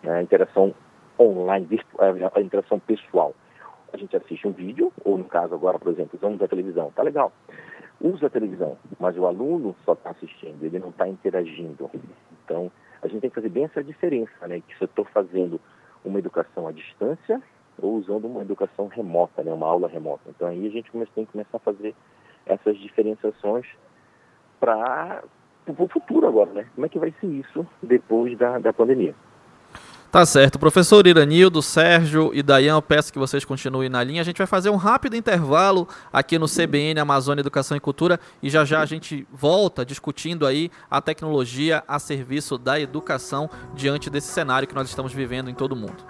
né? 0.01 0.21
interação 0.21 0.73
online, 1.19 1.65
virtual, 1.65 2.31
a 2.33 2.41
interação 2.41 2.79
pessoal. 2.79 3.35
A 3.91 3.97
gente 3.97 4.15
assiste 4.15 4.47
um 4.47 4.51
vídeo, 4.51 4.93
ou 5.03 5.17
no 5.17 5.25
caso 5.25 5.53
agora, 5.53 5.77
por 5.77 5.91
exemplo, 5.91 6.17
usamos 6.17 6.41
a 6.41 6.47
televisão, 6.47 6.89
tá 6.95 7.03
legal. 7.03 7.33
Usa 8.03 8.27
a 8.27 8.29
televisão, 8.29 8.77
mas 8.99 9.15
o 9.17 9.27
aluno 9.27 9.75
só 9.85 9.93
está 9.93 10.09
assistindo, 10.09 10.63
ele 10.63 10.79
não 10.79 10.89
está 10.89 11.07
interagindo. 11.07 11.89
Então, 12.43 12.71
a 13.01 13.07
gente 13.07 13.21
tem 13.21 13.29
que 13.29 13.35
fazer 13.35 13.49
bem 13.49 13.65
essa 13.65 13.83
diferença, 13.83 14.47
né? 14.47 14.61
Que 14.67 14.75
se 14.75 14.83
eu 14.83 14.85
estou 14.85 15.05
fazendo 15.05 15.61
uma 16.03 16.19
educação 16.19 16.67
à 16.67 16.71
distância 16.71 17.41
ou 17.81 17.95
usando 17.95 18.25
uma 18.25 18.41
educação 18.41 18.87
remota, 18.87 19.43
né, 19.43 19.51
uma 19.51 19.67
aula 19.67 19.87
remota. 19.87 20.23
Então 20.29 20.47
aí 20.47 20.67
a 20.67 20.69
gente 20.69 20.91
tem 21.13 21.25
que 21.25 21.31
começar 21.31 21.57
a 21.57 21.59
fazer 21.59 21.95
essas 22.45 22.77
diferenciações 22.77 23.65
para 24.59 25.23
o 25.67 25.87
futuro 25.87 26.27
agora, 26.27 26.51
né? 26.51 26.67
Como 26.75 26.85
é 26.85 26.89
que 26.89 26.99
vai 26.99 27.13
ser 27.19 27.27
isso 27.27 27.65
depois 27.81 28.37
da, 28.37 28.59
da 28.59 28.73
pandemia? 28.73 29.15
Tá 30.11 30.25
certo. 30.25 30.59
Professor 30.59 31.07
Iranildo, 31.07 31.61
Sérgio 31.61 32.31
e 32.33 32.43
Dayan, 32.43 32.75
eu 32.75 32.81
peço 32.81 33.13
que 33.13 33.17
vocês 33.17 33.45
continuem 33.45 33.87
na 33.87 34.03
linha. 34.03 34.19
A 34.19 34.25
gente 34.25 34.39
vai 34.39 34.47
fazer 34.47 34.69
um 34.69 34.75
rápido 34.75 35.15
intervalo 35.15 35.87
aqui 36.11 36.37
no 36.37 36.47
CBN 36.47 36.99
Amazônia 36.99 37.39
Educação 37.39 37.77
e 37.77 37.79
Cultura 37.79 38.19
e 38.43 38.49
já 38.49 38.65
já 38.65 38.81
a 38.81 38.85
gente 38.85 39.25
volta 39.31 39.85
discutindo 39.85 40.45
aí 40.45 40.69
a 40.89 40.99
tecnologia 40.99 41.81
a 41.87 41.97
serviço 41.97 42.57
da 42.57 42.77
educação 42.77 43.49
diante 43.73 44.09
desse 44.09 44.27
cenário 44.27 44.67
que 44.67 44.75
nós 44.75 44.89
estamos 44.89 45.13
vivendo 45.13 45.49
em 45.49 45.53
todo 45.53 45.71
o 45.71 45.75
mundo. 45.77 46.03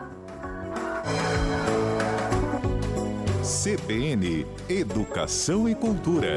CBN 3.43 4.47
Educação 4.67 5.69
e 5.69 5.75
Cultura. 5.75 6.33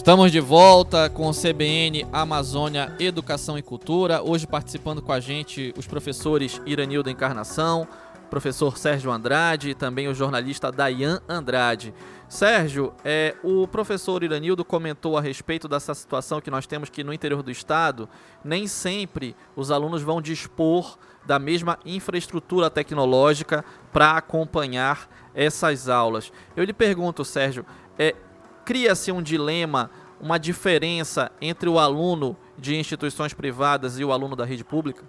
Estamos 0.00 0.32
de 0.32 0.40
volta 0.40 1.10
com 1.10 1.28
o 1.28 1.34
CBN 1.34 2.06
Amazônia 2.10 2.90
Educação 2.98 3.58
e 3.58 3.62
Cultura. 3.62 4.22
Hoje 4.22 4.46
participando 4.46 5.02
com 5.02 5.12
a 5.12 5.20
gente 5.20 5.74
os 5.76 5.86
professores 5.86 6.58
Iranildo 6.64 7.10
Encarnação, 7.10 7.86
professor 8.30 8.78
Sérgio 8.78 9.10
Andrade 9.10 9.68
e 9.68 9.74
também 9.74 10.08
o 10.08 10.14
jornalista 10.14 10.72
Dayan 10.72 11.20
Andrade. 11.28 11.92
Sérgio, 12.30 12.94
é, 13.04 13.36
o 13.44 13.68
professor 13.68 14.22
Iranildo 14.22 14.64
comentou 14.64 15.18
a 15.18 15.20
respeito 15.20 15.68
dessa 15.68 15.92
situação 15.92 16.40
que 16.40 16.50
nós 16.50 16.66
temos 16.66 16.88
que 16.88 17.04
no 17.04 17.12
interior 17.12 17.42
do 17.42 17.50
estado, 17.50 18.08
nem 18.42 18.66
sempre 18.66 19.36
os 19.54 19.70
alunos 19.70 20.00
vão 20.00 20.22
dispor 20.22 20.96
da 21.26 21.38
mesma 21.38 21.78
infraestrutura 21.84 22.70
tecnológica 22.70 23.62
para 23.92 24.12
acompanhar 24.12 25.10
essas 25.34 25.90
aulas. 25.90 26.32
Eu 26.56 26.64
lhe 26.64 26.72
pergunto, 26.72 27.22
Sérgio, 27.22 27.66
é, 27.98 28.14
cria-se 28.70 29.10
um 29.10 29.20
dilema, 29.20 29.90
uma 30.20 30.38
diferença 30.38 31.32
entre 31.42 31.68
o 31.68 31.76
aluno 31.76 32.36
de 32.56 32.76
instituições 32.76 33.34
privadas 33.34 33.98
e 33.98 34.04
o 34.04 34.12
aluno 34.12 34.36
da 34.36 34.44
rede 34.44 34.62
pública? 34.62 35.02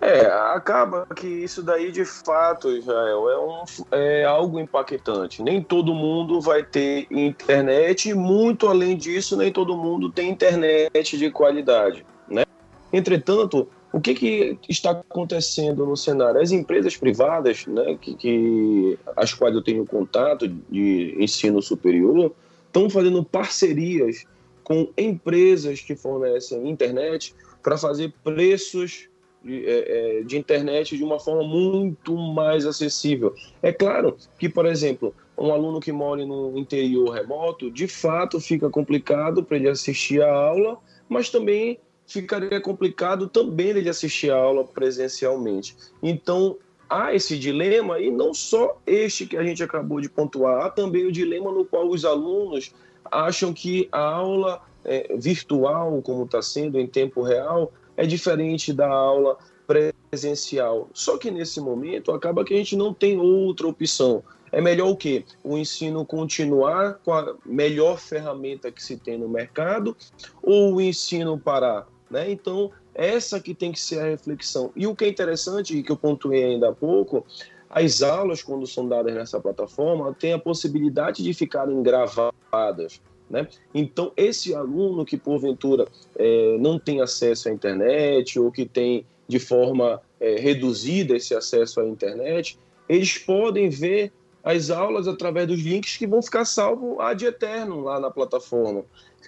É, 0.00 0.24
acaba 0.54 1.06
que 1.14 1.26
isso 1.26 1.62
daí 1.62 1.92
de 1.92 2.06
fato, 2.06 2.70
Israel, 2.70 3.28
é, 3.28 3.38
um, 3.38 3.64
é 3.90 4.24
algo 4.24 4.58
impactante. 4.58 5.42
Nem 5.42 5.62
todo 5.62 5.92
mundo 5.92 6.40
vai 6.40 6.62
ter 6.64 7.06
internet, 7.10 8.08
e 8.08 8.14
muito 8.14 8.66
além 8.66 8.96
disso, 8.96 9.36
nem 9.36 9.52
todo 9.52 9.76
mundo 9.76 10.10
tem 10.10 10.30
internet 10.30 11.18
de 11.18 11.30
qualidade. 11.30 12.06
Né? 12.26 12.44
Entretanto, 12.90 13.68
o 13.92 14.00
que, 14.00 14.14
que 14.14 14.58
está 14.68 14.90
acontecendo 14.90 15.86
no 15.86 15.96
cenário? 15.96 16.40
As 16.40 16.52
empresas 16.52 16.96
privadas, 16.96 17.66
né, 17.66 17.96
que, 18.00 18.14
que 18.14 18.98
as 19.16 19.32
quais 19.32 19.54
eu 19.54 19.62
tenho 19.62 19.86
contato 19.86 20.46
de 20.48 21.16
ensino 21.18 21.62
superior, 21.62 22.32
estão 22.66 22.90
fazendo 22.90 23.24
parcerias 23.24 24.24
com 24.62 24.88
empresas 24.96 25.80
que 25.80 25.96
fornecem 25.96 26.68
internet 26.68 27.34
para 27.62 27.78
fazer 27.78 28.12
preços 28.22 29.08
de, 29.42 29.64
é, 29.66 30.18
é, 30.18 30.22
de, 30.22 30.36
internet 30.36 30.96
de 30.96 31.02
uma 31.02 31.18
forma 31.18 31.42
muito 31.42 32.14
mais 32.14 32.66
acessível. 32.66 33.34
É 33.62 33.72
claro 33.72 34.16
que, 34.38 34.48
por 34.48 34.66
exemplo, 34.66 35.14
um 35.36 35.52
aluno 35.52 35.80
que 35.80 35.92
mora 35.92 36.26
no 36.26 36.58
interior 36.58 37.10
remoto, 37.10 37.70
de 37.70 37.88
fato 37.88 38.38
fica 38.40 38.68
complicado 38.68 39.42
para 39.42 39.56
ele 39.56 39.68
assistir 39.68 40.22
a 40.22 40.30
aula, 40.30 40.78
mas 41.08 41.30
também 41.30 41.78
ficaria 42.08 42.60
complicado 42.60 43.28
também 43.28 43.68
ele 43.68 43.88
assistir 43.88 44.30
a 44.30 44.36
aula 44.36 44.64
presencialmente. 44.64 45.76
Então, 46.02 46.56
há 46.88 47.14
esse 47.14 47.38
dilema, 47.38 48.00
e 48.00 48.10
não 48.10 48.32
só 48.32 48.78
este 48.86 49.26
que 49.26 49.36
a 49.36 49.44
gente 49.44 49.62
acabou 49.62 50.00
de 50.00 50.08
pontuar, 50.08 50.64
há 50.64 50.70
também 50.70 51.04
o 51.04 51.12
dilema 51.12 51.52
no 51.52 51.64
qual 51.64 51.86
os 51.88 52.04
alunos 52.04 52.74
acham 53.04 53.52
que 53.52 53.88
a 53.92 54.00
aula 54.00 54.62
é, 54.84 55.14
virtual, 55.16 56.00
como 56.02 56.24
está 56.24 56.40
sendo 56.40 56.80
em 56.80 56.86
tempo 56.86 57.22
real, 57.22 57.72
é 57.96 58.06
diferente 58.06 58.72
da 58.72 58.88
aula 58.88 59.36
presencial. 59.66 60.88
Só 60.94 61.18
que 61.18 61.30
nesse 61.30 61.60
momento 61.60 62.10
acaba 62.12 62.44
que 62.44 62.54
a 62.54 62.56
gente 62.56 62.74
não 62.74 62.94
tem 62.94 63.20
outra 63.20 63.68
opção. 63.68 64.22
É 64.50 64.62
melhor 64.62 64.88
o 64.88 64.96
quê? 64.96 65.24
O 65.44 65.58
ensino 65.58 66.06
continuar 66.06 66.94
com 67.04 67.12
a 67.12 67.34
melhor 67.44 67.98
ferramenta 67.98 68.72
que 68.72 68.82
se 68.82 68.96
tem 68.96 69.18
no 69.18 69.28
mercado 69.28 69.94
ou 70.42 70.76
o 70.76 70.80
ensino 70.80 71.38
parar? 71.38 71.86
Né? 72.10 72.30
Então, 72.30 72.70
essa 72.94 73.40
que 73.40 73.54
tem 73.54 73.72
que 73.72 73.80
ser 73.80 74.00
a 74.00 74.04
reflexão. 74.04 74.72
E 74.74 74.86
o 74.86 74.94
que 74.94 75.04
é 75.04 75.08
interessante, 75.08 75.76
e 75.76 75.82
que 75.82 75.92
eu 75.92 75.96
pontuei 75.96 76.44
ainda 76.44 76.70
há 76.70 76.72
pouco, 76.72 77.24
as 77.70 78.02
aulas, 78.02 78.42
quando 78.42 78.66
são 78.66 78.88
dadas 78.88 79.14
nessa 79.14 79.38
plataforma, 79.40 80.14
têm 80.14 80.32
a 80.32 80.38
possibilidade 80.38 81.22
de 81.22 81.34
ficarem 81.34 81.82
gravadas. 81.82 83.00
Né? 83.28 83.46
Então, 83.74 84.10
esse 84.16 84.54
aluno 84.54 85.04
que 85.04 85.16
porventura 85.16 85.86
é, 86.16 86.56
não 86.58 86.78
tem 86.78 87.00
acesso 87.00 87.48
à 87.48 87.52
internet 87.52 88.38
ou 88.38 88.50
que 88.50 88.64
tem 88.64 89.04
de 89.26 89.38
forma 89.38 90.00
é, 90.18 90.36
reduzida 90.36 91.14
esse 91.14 91.34
acesso 91.34 91.80
à 91.80 91.86
internet, 91.86 92.58
eles 92.88 93.18
podem 93.18 93.68
ver 93.68 94.10
as 94.42 94.70
aulas 94.70 95.06
através 95.06 95.46
dos 95.46 95.60
links 95.60 95.98
que 95.98 96.06
vão 96.06 96.22
ficar 96.22 96.46
salvo 96.46 97.00
ad 97.00 97.22
eterno 97.22 97.82
lá 97.82 98.00
na 98.00 98.10
plataforma. 98.10 98.82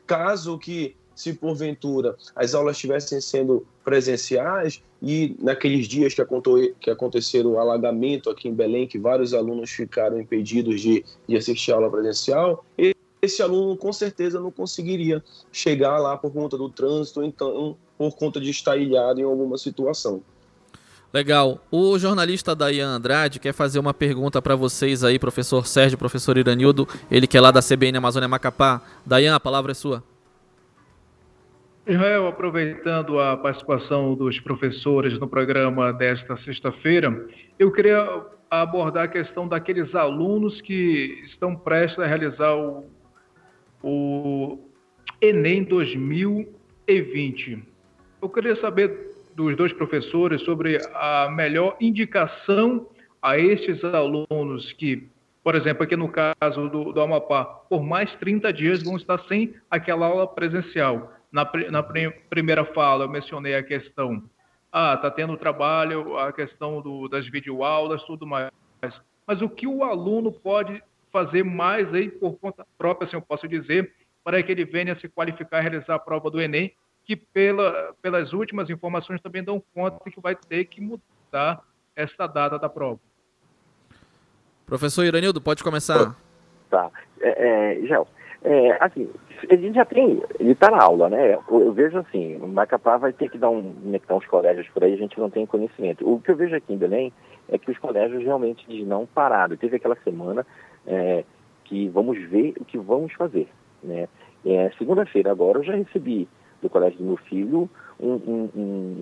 Caso 0.07 0.59
que 0.59 0.97
se 1.21 1.35
porventura 1.35 2.17
as 2.35 2.55
aulas 2.55 2.77
estivessem 2.77 3.21
sendo 3.21 3.67
presenciais 3.85 4.83
e 5.03 5.37
naqueles 5.39 5.87
dias 5.87 6.15
que, 6.15 6.23
que 6.81 6.91
aconteceram 6.91 7.53
o 7.53 7.59
alagamento 7.59 8.31
aqui 8.31 8.49
em 8.49 8.55
Belém, 8.55 8.87
que 8.87 8.99
vários 8.99 9.35
alunos 9.35 9.71
ficaram 9.71 10.19
impedidos 10.19 10.81
de, 10.81 11.05
de 11.29 11.37
assistir 11.37 11.73
a 11.73 11.75
aula 11.75 11.91
presencial, 11.91 12.65
esse 13.21 13.43
aluno 13.43 13.77
com 13.77 13.93
certeza 13.93 14.41
não 14.41 14.51
conseguiria 14.51 15.23
chegar 15.53 15.99
lá 15.99 16.17
por 16.17 16.33
conta 16.33 16.57
do 16.57 16.71
trânsito, 16.71 17.23
então 17.23 17.77
por 17.99 18.17
conta 18.17 18.41
de 18.41 18.49
estar 18.49 18.79
ilhado 18.79 19.21
em 19.21 19.25
alguma 19.25 19.59
situação. 19.59 20.23
Legal. 21.13 21.61
O 21.71 21.99
jornalista 21.99 22.55
Dayan 22.55 22.89
Andrade 22.89 23.41
quer 23.41 23.53
fazer 23.53 23.79
uma 23.79 23.93
pergunta 23.93 24.41
para 24.41 24.57
vocês 24.57 25.05
aí, 25.05 25.19
professor 25.19 25.67
Sérgio, 25.67 25.99
professor 25.99 26.39
Iranildo, 26.39 26.89
ele 27.11 27.27
que 27.27 27.37
é 27.37 27.41
lá 27.41 27.51
da 27.51 27.61
CBN 27.61 27.99
Amazônia 27.99 28.29
Macapá. 28.29 28.81
Dayan, 29.05 29.35
a 29.35 29.41
palavra 29.41 29.73
é 29.73 29.75
sua. 29.75 30.03
Israel, 31.87 32.27
aproveitando 32.27 33.19
a 33.19 33.39
participação 33.39 34.15
dos 34.15 34.39
professores 34.39 35.19
no 35.19 35.27
programa 35.27 35.91
desta 35.93 36.37
sexta-feira, 36.39 37.27
eu 37.59 37.73
queria 37.73 38.23
abordar 38.51 39.05
a 39.05 39.09
questão 39.09 39.49
daqueles 39.49 39.95
alunos 39.95 40.61
que 40.61 41.23
estão 41.25 41.57
prestes 41.57 41.99
a 41.99 42.07
realizar 42.07 42.55
o, 42.55 42.85
o 43.83 44.59
Enem 45.23 45.65
2020. 45.65 47.65
Eu 48.21 48.29
queria 48.29 48.57
saber 48.57 49.15
dos 49.35 49.57
dois 49.57 49.73
professores 49.73 50.43
sobre 50.43 50.77
a 50.95 51.31
melhor 51.31 51.79
indicação 51.81 52.87
a 53.23 53.39
estes 53.39 53.83
alunos 53.83 54.71
que, 54.75 55.09
por 55.43 55.55
exemplo, 55.55 55.85
aqui 55.85 55.97
no 55.97 56.11
caso 56.11 56.69
do, 56.69 56.93
do 56.93 57.01
Amapá, 57.01 57.43
por 57.45 57.83
mais 57.83 58.15
30 58.17 58.53
dias 58.53 58.83
vão 58.83 58.99
estar 58.99 59.19
sem 59.29 59.55
aquela 59.71 60.07
aula 60.07 60.27
presencial 60.27 61.19
na, 61.33 61.51
na 61.71 61.83
primeira 61.83 62.65
fala, 62.65 63.05
eu 63.05 63.09
mencionei 63.09 63.55
a 63.55 63.63
questão 63.63 64.23
ah, 64.73 64.95
está 64.95 65.11
tendo 65.11 65.37
trabalho, 65.37 66.17
a 66.17 66.33
questão 66.33 66.81
do, 66.81 67.09
das 67.09 67.27
videoaulas, 67.27 68.03
tudo 68.05 68.27
mais. 68.27 68.51
Mas 69.27 69.43
o 69.43 69.49
que 69.49 69.67
o 69.67 69.83
aluno 69.83 70.31
pode 70.31 70.83
fazer 71.13 71.43
mais 71.43 71.93
aí 71.93 72.09
por 72.09 72.39
conta 72.39 72.65
própria, 72.79 73.07
assim 73.07 73.17
eu 73.17 73.23
posso 73.23 73.49
dizer, 73.49 73.93
para 74.23 74.41
que 74.43 74.53
ele 74.53 74.65
venha 74.65 74.99
se 75.01 75.09
qualificar 75.09 75.59
a 75.59 75.61
realizar 75.61 75.95
a 75.97 75.99
prova 75.99 76.31
do 76.31 76.41
Enem, 76.41 76.73
que 77.05 77.17
pela, 77.17 77.95
pelas 78.01 78.33
últimas 78.33 78.71
informações 78.71 79.21
também 79.21 79.43
dão 79.43 79.63
conta 79.75 80.09
que 80.09 80.21
vai 80.21 80.37
ter 80.37 80.65
que 80.67 80.81
mudar 80.81 81.63
essa 81.97 82.27
data 82.29 82.59
da 82.59 82.69
prova. 82.69 83.01
Professor 84.67 85.05
Iranildo, 85.05 85.41
pode 85.41 85.65
começar. 85.65 86.15
Tá. 86.71 86.89
É, 87.21 87.81
é, 87.83 87.87
Gel, 87.87 88.07
é, 88.43 88.77
assim, 88.81 89.09
ele 89.49 89.73
já 89.73 89.85
tem, 89.85 90.23
ele 90.39 90.53
está 90.53 90.71
na 90.71 90.83
aula, 90.83 91.11
né? 91.11 91.35
Eu, 91.35 91.61
eu, 91.61 91.73
vejo 91.73 91.99
assim, 91.99 92.37
o 92.37 92.49
Macapá 92.49 92.97
vai 92.97 93.13
ter 93.13 93.29
que 93.29 93.37
dar 93.37 93.51
um, 93.51 93.75
conectar 93.75 94.15
uns 94.15 94.27
colégios 94.27 94.67
por 94.69 94.83
aí, 94.83 94.95
a 94.95 94.97
gente 94.97 95.19
não 95.19 95.29
tem 95.29 95.45
conhecimento. 95.45 96.11
O 96.11 96.21
que 96.21 96.31
eu 96.31 96.37
vejo 96.37 96.57
aqui 96.57 96.73
em 96.73 96.79
Belém 96.79 97.13
é 97.49 97.59
que 97.59 97.71
os 97.71 97.79
colégios 97.79 98.23
realmente 98.23 98.67
não 98.85 99.07
pararam. 99.07 99.57
Teve 99.57 99.77
aquela 99.77 99.97
semana 99.97 100.47
é, 100.87 101.25
que 101.65 101.89
vamos 101.89 102.19
ver 102.31 102.55
o 102.59 102.65
que 102.65 102.79
vamos 102.79 103.13
fazer, 103.13 103.49
né? 103.83 104.09
É, 104.45 104.71
Segunda-feira 104.79 105.31
agora 105.31 105.59
eu 105.59 105.65
já 105.65 105.75
recebi 105.75 106.27
do 106.63 106.71
colégio 106.71 106.99
do 106.99 107.05
meu 107.05 107.17
filho 107.17 107.69
um, 107.99 108.13
um, 108.13 108.51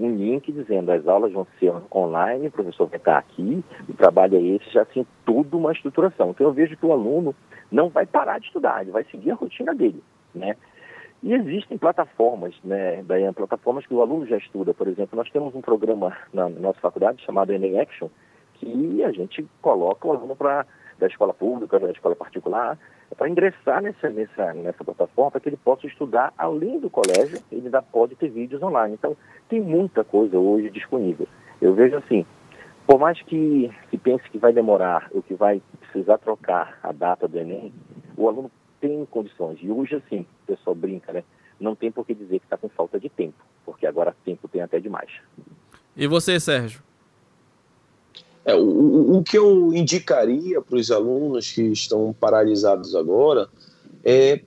um, 0.02 0.16
link 0.16 0.50
dizendo 0.50 0.90
as 0.90 1.06
aulas 1.06 1.32
vão 1.32 1.46
ser 1.60 1.72
online, 1.94 2.48
o 2.48 2.50
professor 2.50 2.86
vai 2.88 2.98
estar 2.98 3.16
aqui, 3.16 3.62
o 3.88 3.94
trabalho 3.94 4.36
é 4.36 4.40
esse, 4.40 4.72
já 4.72 4.82
assim, 4.82 5.06
tudo 5.24 5.58
uma 5.58 5.72
estruturação. 5.72 6.30
Então 6.30 6.46
eu 6.46 6.52
vejo 6.52 6.76
que 6.76 6.84
o 6.84 6.92
aluno 6.92 7.34
não 7.70 7.88
vai 7.88 8.06
parar 8.06 8.38
de 8.38 8.46
estudar, 8.46 8.82
ele 8.82 8.90
vai 8.90 9.04
seguir 9.04 9.30
a 9.30 9.34
rotina 9.34 9.74
dele, 9.74 10.02
né? 10.34 10.56
E 11.22 11.34
existem 11.34 11.76
plataformas, 11.76 12.54
né, 12.62 13.02
daí 13.04 13.30
plataformas 13.32 13.84
que 13.84 13.92
o 13.92 14.00
aluno 14.00 14.24
já 14.24 14.36
estuda. 14.36 14.72
Por 14.72 14.86
exemplo, 14.86 15.16
nós 15.16 15.28
temos 15.30 15.52
um 15.52 15.60
programa 15.60 16.16
na 16.32 16.48
nossa 16.48 16.78
faculdade 16.78 17.24
chamado 17.24 17.52
Enem 17.52 17.80
Action, 17.80 18.08
que 18.54 19.02
a 19.02 19.10
gente 19.10 19.44
coloca 19.60 20.06
o 20.06 20.12
aluno 20.12 20.36
para 20.36 20.64
da 20.98 21.06
escola 21.06 21.32
pública, 21.32 21.78
da 21.78 21.90
escola 21.90 22.16
particular, 22.16 22.78
para 23.16 23.28
ingressar 23.28 23.80
nessa, 23.80 24.10
nessa, 24.10 24.52
nessa 24.52 24.84
plataforma, 24.84 25.30
para 25.30 25.40
que 25.40 25.48
ele 25.48 25.56
possa 25.56 25.86
estudar 25.86 26.32
além 26.36 26.78
do 26.78 26.90
colégio, 26.90 27.38
ele 27.50 27.66
ainda 27.66 27.80
pode 27.80 28.16
ter 28.16 28.28
vídeos 28.28 28.62
online. 28.62 28.94
Então, 28.94 29.16
tem 29.48 29.60
muita 29.60 30.02
coisa 30.04 30.38
hoje 30.38 30.70
disponível. 30.70 31.26
Eu 31.62 31.72
vejo 31.74 31.96
assim, 31.96 32.26
por 32.86 32.98
mais 32.98 33.20
que 33.22 33.70
se 33.90 33.96
pense 33.96 34.28
que 34.28 34.38
vai 34.38 34.52
demorar, 34.52 35.08
ou 35.12 35.22
que 35.22 35.34
vai 35.34 35.62
precisar 35.90 36.18
trocar 36.18 36.78
a 36.82 36.92
data 36.92 37.26
do 37.26 37.38
Enem, 37.38 37.72
o 38.16 38.28
aluno 38.28 38.50
tem 38.80 39.04
condições. 39.06 39.58
E 39.62 39.70
hoje, 39.70 39.96
assim, 39.96 40.20
o 40.20 40.46
pessoal 40.46 40.74
brinca, 40.74 41.12
né? 41.12 41.24
Não 41.58 41.74
tem 41.74 41.90
por 41.90 42.06
que 42.06 42.14
dizer 42.14 42.38
que 42.38 42.46
está 42.46 42.56
com 42.56 42.68
falta 42.68 43.00
de 43.00 43.08
tempo, 43.08 43.44
porque 43.64 43.86
agora 43.86 44.14
tempo 44.24 44.46
tem 44.48 44.62
até 44.62 44.78
demais. 44.78 45.10
E 45.96 46.06
você, 46.06 46.38
Sérgio? 46.38 46.82
É, 48.44 48.54
o, 48.54 49.18
o 49.18 49.22
que 49.22 49.36
eu 49.36 49.74
indicaria 49.74 50.62
para 50.62 50.76
os 50.76 50.90
alunos 50.90 51.50
que 51.52 51.62
estão 51.62 52.14
paralisados 52.18 52.94
agora 52.94 53.48
é 54.04 54.40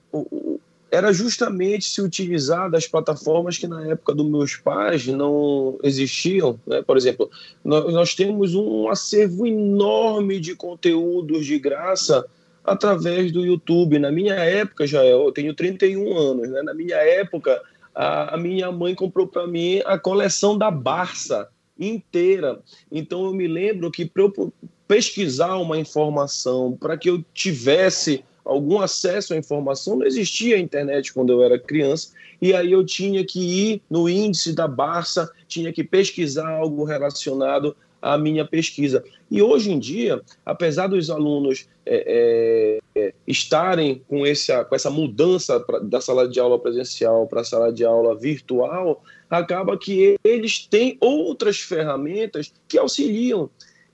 era 0.92 1.10
justamente 1.10 1.86
se 1.86 2.02
utilizar 2.02 2.70
das 2.70 2.86
plataformas 2.86 3.56
que 3.56 3.66
na 3.66 3.86
época 3.88 4.14
dos 4.14 4.26
meus 4.26 4.56
pais 4.56 5.06
não 5.06 5.78
existiam. 5.82 6.60
Né? 6.66 6.82
Por 6.82 6.98
exemplo, 6.98 7.30
nós, 7.64 8.14
temos 8.14 8.54
um 8.54 8.90
acervo 8.90 9.46
enorme 9.46 10.38
de 10.38 10.54
conteúdos 10.54 11.46
de 11.46 11.58
graça 11.58 12.26
através 12.62 13.32
do 13.32 13.42
YouTube. 13.42 13.98
Na 13.98 14.12
minha 14.12 14.34
época, 14.34 14.86
já 14.86 15.02
eu 15.02 15.32
tenho 15.32 15.54
31 15.54 16.14
anos, 16.14 16.50
né? 16.50 16.60
na 16.60 16.74
minha 16.74 16.96
época, 16.96 17.58
a, 17.94 18.34
a 18.34 18.36
minha 18.36 18.70
mãe 18.70 18.94
comprou 18.94 19.26
para 19.26 19.46
mim 19.46 19.80
a 19.86 19.98
coleção 19.98 20.58
da 20.58 20.70
Barça 20.70 21.48
inteira. 21.80 22.60
Então 22.90 23.24
eu 23.24 23.32
me 23.32 23.48
lembro 23.48 23.90
que 23.90 24.04
para 24.04 24.24
eu 24.24 24.52
pesquisar 24.86 25.56
uma 25.56 25.78
informação, 25.78 26.76
para 26.78 26.98
que 26.98 27.08
eu 27.08 27.24
tivesse 27.32 28.22
algum 28.44 28.80
acesso 28.80 29.34
à 29.34 29.36
informação, 29.36 29.96
não 29.96 30.06
existia 30.06 30.56
a 30.56 30.58
internet 30.58 31.12
quando 31.12 31.32
eu 31.32 31.42
era 31.42 31.58
criança, 31.58 32.12
e 32.40 32.54
aí 32.54 32.72
eu 32.72 32.84
tinha 32.84 33.24
que 33.24 33.40
ir 33.40 33.82
no 33.88 34.08
índice 34.08 34.52
da 34.52 34.66
Barça, 34.66 35.30
tinha 35.46 35.72
que 35.72 35.84
pesquisar 35.84 36.48
algo 36.48 36.84
relacionado 36.84 37.76
à 38.00 38.18
minha 38.18 38.44
pesquisa. 38.44 39.04
E 39.30 39.40
hoje 39.40 39.70
em 39.70 39.78
dia, 39.78 40.20
apesar 40.44 40.88
dos 40.88 41.08
alunos 41.08 41.68
é, 41.86 42.80
é, 42.96 43.14
estarem 43.26 44.02
com, 44.08 44.26
esse, 44.26 44.52
com 44.64 44.74
essa 44.74 44.90
mudança 44.90 45.60
pra, 45.60 45.78
da 45.78 46.00
sala 46.00 46.28
de 46.28 46.40
aula 46.40 46.58
presencial 46.58 47.26
para 47.26 47.42
a 47.42 47.44
sala 47.44 47.72
de 47.72 47.84
aula 47.84 48.16
virtual, 48.16 49.02
acaba 49.30 49.78
que 49.78 50.18
eles 50.24 50.66
têm 50.66 50.96
outras 51.00 51.60
ferramentas 51.60 52.52
que 52.68 52.76
auxiliam. 52.76 53.48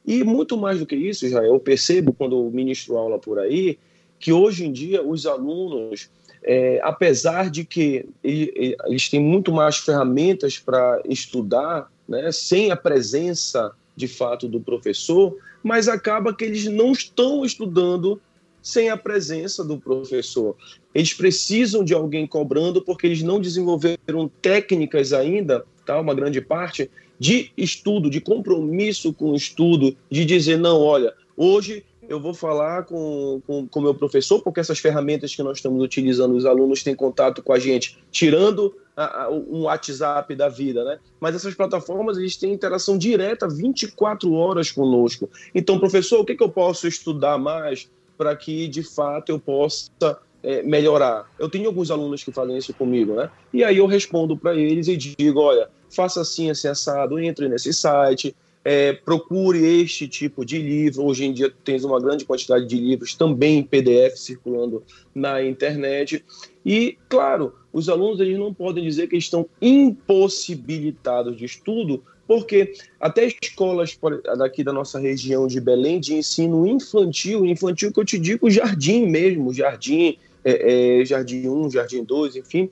E 0.06 0.24
muito 0.24 0.56
mais 0.56 0.78
do 0.78 0.86
que 0.86 0.96
isso, 0.96 1.28
já 1.28 1.44
eu 1.44 1.60
percebo 1.60 2.14
quando 2.14 2.50
ministro 2.50 2.96
aula 2.96 3.18
por 3.18 3.38
aí, 3.38 3.78
que 4.18 4.32
hoje 4.32 4.66
em 4.66 4.72
dia 4.72 5.02
os 5.02 5.26
alunos, 5.26 6.10
é, 6.42 6.80
apesar 6.82 7.50
de 7.50 7.64
que 7.64 8.06
eles 8.22 9.08
têm 9.08 9.20
muito 9.20 9.52
mais 9.52 9.78
ferramentas 9.78 10.58
para 10.58 11.00
estudar, 11.08 11.90
né, 12.08 12.32
sem 12.32 12.70
a 12.70 12.76
presença 12.76 13.72
de 13.94 14.08
fato 14.08 14.48
do 14.48 14.60
professor, 14.60 15.36
mas 15.62 15.88
acaba 15.88 16.34
que 16.34 16.44
eles 16.44 16.66
não 16.66 16.92
estão 16.92 17.44
estudando 17.44 18.20
sem 18.62 18.90
a 18.90 18.96
presença 18.96 19.64
do 19.64 19.78
professor. 19.78 20.56
Eles 20.94 21.14
precisam 21.14 21.84
de 21.84 21.94
alguém 21.94 22.26
cobrando 22.26 22.82
porque 22.82 23.06
eles 23.06 23.22
não 23.22 23.40
desenvolveram 23.40 24.30
técnicas 24.40 25.12
ainda, 25.12 25.64
tá? 25.84 26.00
Uma 26.00 26.14
grande 26.14 26.40
parte 26.40 26.90
de 27.18 27.50
estudo, 27.56 28.08
de 28.08 28.20
compromisso 28.20 29.12
com 29.12 29.32
o 29.32 29.36
estudo, 29.36 29.96
de 30.10 30.24
dizer 30.24 30.58
não, 30.58 30.80
olha, 30.80 31.12
hoje 31.36 31.84
eu 32.08 32.18
vou 32.18 32.32
falar 32.32 32.84
com 32.84 33.40
o 33.46 33.68
com, 33.68 33.80
meu 33.80 33.94
professor, 33.94 34.40
porque 34.42 34.60
essas 34.60 34.78
ferramentas 34.78 35.34
que 35.34 35.42
nós 35.42 35.58
estamos 35.58 35.82
utilizando, 35.82 36.34
os 36.34 36.46
alunos 36.46 36.82
têm 36.82 36.94
contato 36.94 37.42
com 37.42 37.52
a 37.52 37.58
gente, 37.58 37.98
tirando 38.10 38.74
a, 38.96 39.24
a, 39.24 39.30
um 39.30 39.62
WhatsApp 39.64 40.34
da 40.34 40.48
vida, 40.48 40.82
né? 40.84 40.98
Mas 41.20 41.34
essas 41.34 41.54
plataformas, 41.54 42.16
eles 42.16 42.36
têm 42.36 42.52
interação 42.52 42.96
direta 42.96 43.46
24 43.46 44.32
horas 44.32 44.70
conosco. 44.70 45.28
Então, 45.54 45.78
professor, 45.78 46.20
o 46.20 46.24
que, 46.24 46.34
que 46.34 46.42
eu 46.42 46.48
posso 46.48 46.88
estudar 46.88 47.36
mais 47.36 47.90
para 48.16 48.34
que, 48.34 48.66
de 48.66 48.82
fato, 48.82 49.30
eu 49.30 49.38
possa 49.38 50.18
é, 50.42 50.62
melhorar? 50.62 51.30
Eu 51.38 51.48
tenho 51.48 51.66
alguns 51.66 51.90
alunos 51.90 52.24
que 52.24 52.32
fazem 52.32 52.56
isso 52.56 52.72
comigo, 52.72 53.14
né? 53.14 53.30
E 53.52 53.62
aí 53.62 53.76
eu 53.76 53.86
respondo 53.86 54.36
para 54.36 54.56
eles 54.56 54.88
e 54.88 54.96
digo, 54.96 55.40
olha, 55.40 55.68
faça 55.90 56.22
assim, 56.22 56.50
assim, 56.50 56.68
assado, 56.68 57.20
entre 57.20 57.48
nesse 57.48 57.72
site, 57.72 58.34
é, 58.70 58.92
procure 58.92 59.80
este 59.80 60.06
tipo 60.06 60.44
de 60.44 60.58
livro. 60.58 61.06
Hoje 61.06 61.24
em 61.24 61.32
dia 61.32 61.50
tens 61.64 61.84
uma 61.84 61.98
grande 61.98 62.26
quantidade 62.26 62.66
de 62.66 62.76
livros 62.76 63.14
também 63.14 63.60
em 63.60 63.62
PDF 63.62 64.18
circulando 64.18 64.82
na 65.14 65.42
internet. 65.42 66.22
E, 66.66 66.98
claro, 67.08 67.54
os 67.72 67.88
alunos 67.88 68.20
eles 68.20 68.38
não 68.38 68.52
podem 68.52 68.84
dizer 68.84 69.06
que 69.06 69.16
estão 69.16 69.48
impossibilitados 69.62 71.38
de 71.38 71.46
estudo, 71.46 72.04
porque 72.26 72.74
até 73.00 73.34
escolas 73.40 73.98
daqui 74.36 74.62
da 74.62 74.70
nossa 74.70 74.98
região 74.98 75.46
de 75.46 75.62
Belém 75.62 75.98
de 75.98 76.12
ensino 76.12 76.66
infantil, 76.66 77.46
infantil 77.46 77.90
que 77.90 78.00
eu 78.00 78.04
te 78.04 78.18
digo 78.18 78.50
jardim 78.50 79.06
mesmo, 79.06 79.50
jardim, 79.50 80.18
é, 80.44 81.00
é, 81.00 81.04
jardim 81.06 81.48
1, 81.48 81.70
jardim 81.70 82.04
2, 82.04 82.36
enfim, 82.36 82.68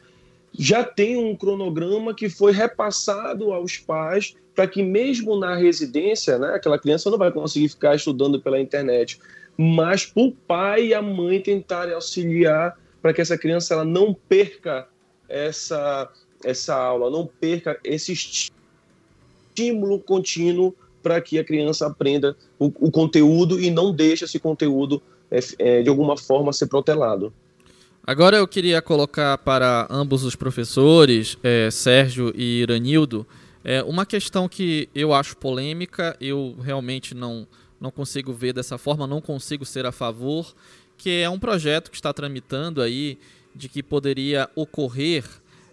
já 0.58 0.82
tem 0.82 1.16
um 1.16 1.34
cronograma 1.36 2.14
que 2.14 2.28
foi 2.28 2.52
repassado 2.52 3.52
aos 3.52 3.76
pais 3.76 4.34
para 4.54 4.66
que 4.66 4.82
mesmo 4.82 5.38
na 5.38 5.54
residência, 5.54 6.38
né, 6.38 6.54
aquela 6.54 6.78
criança 6.78 7.10
não 7.10 7.18
vai 7.18 7.30
conseguir 7.30 7.68
ficar 7.68 7.94
estudando 7.94 8.40
pela 8.40 8.58
internet, 8.58 9.20
mas 9.56 10.06
para 10.06 10.22
o 10.22 10.32
pai 10.32 10.86
e 10.86 10.94
a 10.94 11.02
mãe 11.02 11.40
tentarem 11.40 11.94
auxiliar 11.94 12.78
para 13.02 13.12
que 13.12 13.20
essa 13.20 13.36
criança 13.36 13.74
ela 13.74 13.84
não 13.84 14.14
perca 14.14 14.88
essa, 15.28 16.10
essa 16.42 16.74
aula, 16.74 17.10
não 17.10 17.26
perca 17.26 17.78
esse 17.84 18.12
estímulo 18.12 20.00
contínuo 20.00 20.74
para 21.02 21.20
que 21.20 21.38
a 21.38 21.44
criança 21.44 21.86
aprenda 21.86 22.36
o, 22.58 22.66
o, 22.66 22.90
conteúdo 22.90 23.60
e 23.60 23.70
não 23.70 23.92
deixe 23.92 24.24
esse 24.24 24.40
conteúdo 24.40 25.00
é, 25.30 25.38
é, 25.58 25.82
de 25.82 25.88
alguma 25.88 26.16
forma 26.16 26.52
ser 26.52 26.66
protelado. 26.66 27.32
Agora 28.08 28.36
eu 28.36 28.46
queria 28.46 28.80
colocar 28.80 29.36
para 29.38 29.84
ambos 29.90 30.22
os 30.22 30.36
professores, 30.36 31.36
é, 31.42 31.68
Sérgio 31.72 32.32
e 32.36 32.60
Iranildo, 32.60 33.26
é, 33.64 33.82
uma 33.82 34.06
questão 34.06 34.48
que 34.48 34.88
eu 34.94 35.12
acho 35.12 35.36
polêmica, 35.36 36.16
eu 36.20 36.56
realmente 36.62 37.16
não, 37.16 37.48
não 37.80 37.90
consigo 37.90 38.32
ver 38.32 38.52
dessa 38.52 38.78
forma, 38.78 39.08
não 39.08 39.20
consigo 39.20 39.66
ser 39.66 39.86
a 39.86 39.90
favor, 39.90 40.54
que 40.96 41.20
é 41.20 41.28
um 41.28 41.36
projeto 41.36 41.90
que 41.90 41.96
está 41.96 42.12
tramitando 42.12 42.80
aí 42.80 43.18
de 43.52 43.68
que 43.68 43.82
poderia 43.82 44.48
ocorrer 44.54 45.24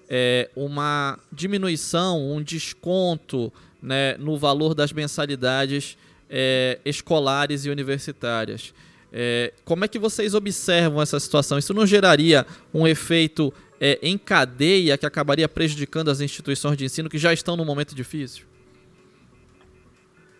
é, 0.09 0.49
uma 0.55 1.19
diminuição, 1.31 2.31
um 2.31 2.41
desconto 2.41 3.53
né, 3.79 4.17
no 4.17 4.39
valor 4.39 4.73
das 4.73 4.91
mensalidades 4.91 5.95
é, 6.27 6.79
escolares 6.83 7.63
e 7.65 7.69
universitárias. 7.69 8.73
É, 9.13 9.53
como 9.63 9.85
é 9.85 9.87
que 9.87 9.99
vocês 9.99 10.33
observam 10.33 11.01
essa 11.01 11.19
situação? 11.19 11.57
Isso 11.59 11.73
não 11.73 11.85
geraria 11.85 12.45
um 12.73 12.87
efeito 12.87 13.53
é, 13.79 13.99
em 14.01 14.17
cadeia 14.17 14.97
que 14.97 15.05
acabaria 15.05 15.47
prejudicando 15.47 16.09
as 16.09 16.19
instituições 16.19 16.75
de 16.75 16.85
ensino 16.85 17.09
que 17.09 17.19
já 17.19 17.31
estão 17.31 17.55
num 17.55 17.65
momento 17.65 17.93
difícil? 17.93 18.45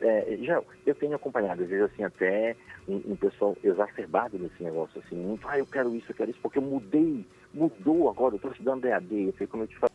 é, 0.03 0.37
já, 0.41 0.61
eu 0.85 0.95
tenho 0.95 1.15
acompanhado, 1.15 1.63
às 1.63 1.69
vezes, 1.69 1.85
assim, 1.85 2.03
até 2.03 2.55
um, 2.87 3.01
um, 3.07 3.15
pessoal 3.15 3.57
exacerbado 3.63 4.37
nesse 4.37 4.61
negócio, 4.61 5.01
assim, 5.03 5.15
muito, 5.15 5.47
ah, 5.47 5.57
eu 5.57 5.65
quero 5.65 5.95
isso, 5.95 6.11
eu 6.11 6.15
quero 6.15 6.29
isso, 6.29 6.39
porque 6.41 6.57
eu 6.57 6.61
mudei, 6.61 7.25
mudou 7.53 8.09
agora, 8.09 8.33
eu 8.33 8.35
estou 8.35 8.51
estudando 8.51 8.85
EAD, 8.85 9.27
eu 9.27 9.33
sei 9.37 9.47
como 9.47 9.63
eu 9.63 9.67
te 9.67 9.77
falo, 9.77 9.91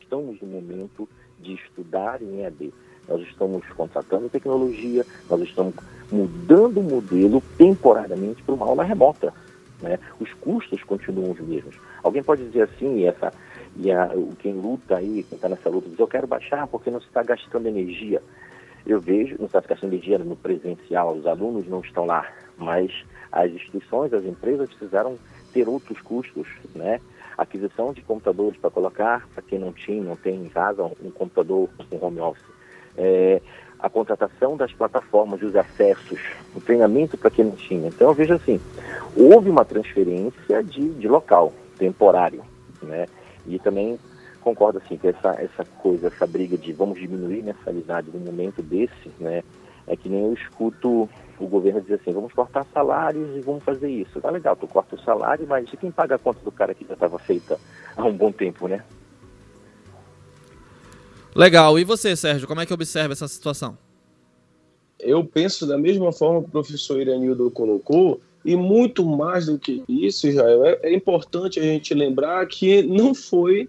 estamos 0.00 0.40
no 0.40 0.48
momento 0.48 1.08
de 1.40 1.54
estudar 1.54 2.20
em 2.20 2.42
EAD. 2.42 2.72
Nós 3.08 3.22
estamos 3.22 3.66
contratando 3.70 4.28
tecnologia, 4.28 5.04
nós 5.28 5.40
estamos 5.40 5.74
mudando 6.10 6.78
o 6.78 6.82
modelo 6.82 7.42
temporariamente 7.56 8.42
para 8.42 8.54
uma 8.54 8.66
aula 8.66 8.84
remota. 8.84 9.32
Né? 9.80 9.98
Os 10.18 10.32
custos 10.34 10.82
continuam 10.82 11.32
os 11.32 11.40
mesmos. 11.40 11.76
Alguém 12.02 12.22
pode 12.22 12.44
dizer 12.46 12.62
assim, 12.62 12.98
e, 12.98 13.06
essa, 13.06 13.32
e 13.76 13.90
a, 13.90 14.10
quem 14.38 14.54
luta 14.54 14.96
aí, 14.96 15.24
quem 15.28 15.36
está 15.36 15.48
nessa 15.48 15.68
luta, 15.70 15.88
diz, 15.88 15.98
eu 15.98 16.06
quero 16.06 16.26
baixar 16.26 16.66
porque 16.66 16.90
não 16.90 17.00
se 17.00 17.06
está 17.06 17.22
gastando 17.22 17.66
energia. 17.66 18.22
Eu 18.86 19.00
vejo, 19.00 19.36
não 19.38 19.46
está 19.46 19.60
gastando 19.60 19.92
energia 19.92 20.18
no 20.18 20.36
presencial, 20.36 21.14
os 21.14 21.26
alunos 21.26 21.66
não 21.68 21.80
estão 21.80 22.06
lá, 22.06 22.26
mas 22.56 22.90
as 23.30 23.50
instituições, 23.50 24.12
as 24.12 24.24
empresas 24.24 24.68
precisaram 24.68 25.18
ter 25.52 25.68
outros 25.68 26.00
custos, 26.00 26.46
né? 26.74 27.00
Aquisição 27.36 27.92
de 27.92 28.02
computadores 28.02 28.58
para 28.58 28.70
colocar, 28.70 29.26
para 29.34 29.42
quem 29.42 29.58
não 29.58 29.72
tinha, 29.72 30.02
não 30.02 30.16
tem 30.16 30.34
em 30.36 30.48
casa, 30.48 30.82
um, 30.82 30.92
um 31.02 31.10
computador 31.10 31.68
com 31.88 32.04
home 32.04 32.20
office. 32.20 32.44
É, 32.96 33.40
a 33.82 33.88
contratação 33.88 34.56
das 34.56 34.72
plataformas, 34.72 35.42
os 35.42 35.56
acessos, 35.56 36.20
o 36.54 36.60
treinamento 36.60 37.16
para 37.16 37.30
quem 37.30 37.44
não 37.44 37.56
tinha. 37.56 37.88
Então 37.88 38.08
eu 38.08 38.14
vejo 38.14 38.34
assim, 38.34 38.60
houve 39.16 39.50
uma 39.50 39.64
transferência 39.64 40.62
de, 40.62 40.88
de 40.90 41.08
local, 41.08 41.52
temporário, 41.78 42.42
né? 42.82 43.06
E 43.46 43.58
também 43.58 43.98
concordo 44.40 44.78
assim 44.78 44.96
que 44.96 45.08
essa, 45.08 45.30
essa 45.40 45.64
coisa, 45.78 46.08
essa 46.08 46.26
briga 46.26 46.56
de 46.56 46.72
vamos 46.72 46.98
diminuir 46.98 47.42
mensalidade 47.42 48.10
num 48.12 48.20
momento 48.20 48.62
desse, 48.62 49.10
né? 49.18 49.42
É 49.86 49.96
que 49.96 50.08
nem 50.08 50.22
eu 50.22 50.32
escuto 50.34 51.08
o 51.38 51.46
governo 51.46 51.80
dizer 51.80 51.94
assim, 51.94 52.12
vamos 52.12 52.32
cortar 52.32 52.64
salários 52.72 53.36
e 53.36 53.40
vamos 53.40 53.64
fazer 53.64 53.88
isso. 53.88 54.20
Tá 54.20 54.30
legal, 54.30 54.54
tu 54.54 54.68
corta 54.68 54.94
o 54.94 55.00
salário, 55.00 55.46
mas 55.48 55.70
quem 55.70 55.90
paga 55.90 56.14
a 56.14 56.18
conta 56.18 56.40
do 56.44 56.52
cara 56.52 56.74
que 56.74 56.84
já 56.86 56.94
estava 56.94 57.18
feita 57.18 57.58
há 57.96 58.04
um 58.04 58.12
bom 58.12 58.30
tempo, 58.30 58.68
né? 58.68 58.84
Legal. 61.34 61.78
E 61.78 61.84
você, 61.84 62.16
Sérgio, 62.16 62.48
como 62.48 62.60
é 62.60 62.66
que 62.66 62.74
observa 62.74 63.12
essa 63.12 63.28
situação? 63.28 63.76
Eu 64.98 65.24
penso 65.24 65.66
da 65.66 65.78
mesma 65.78 66.12
forma 66.12 66.42
que 66.42 66.48
o 66.48 66.52
professor 66.52 67.00
Iranildo 67.00 67.50
colocou, 67.50 68.20
e 68.44 68.56
muito 68.56 69.04
mais 69.04 69.46
do 69.46 69.58
que 69.58 69.82
isso, 69.88 70.26
Israel, 70.26 70.64
é, 70.64 70.78
é 70.82 70.94
importante 70.94 71.60
a 71.60 71.62
gente 71.62 71.94
lembrar 71.94 72.46
que 72.46 72.82
não 72.82 73.14
foi 73.14 73.68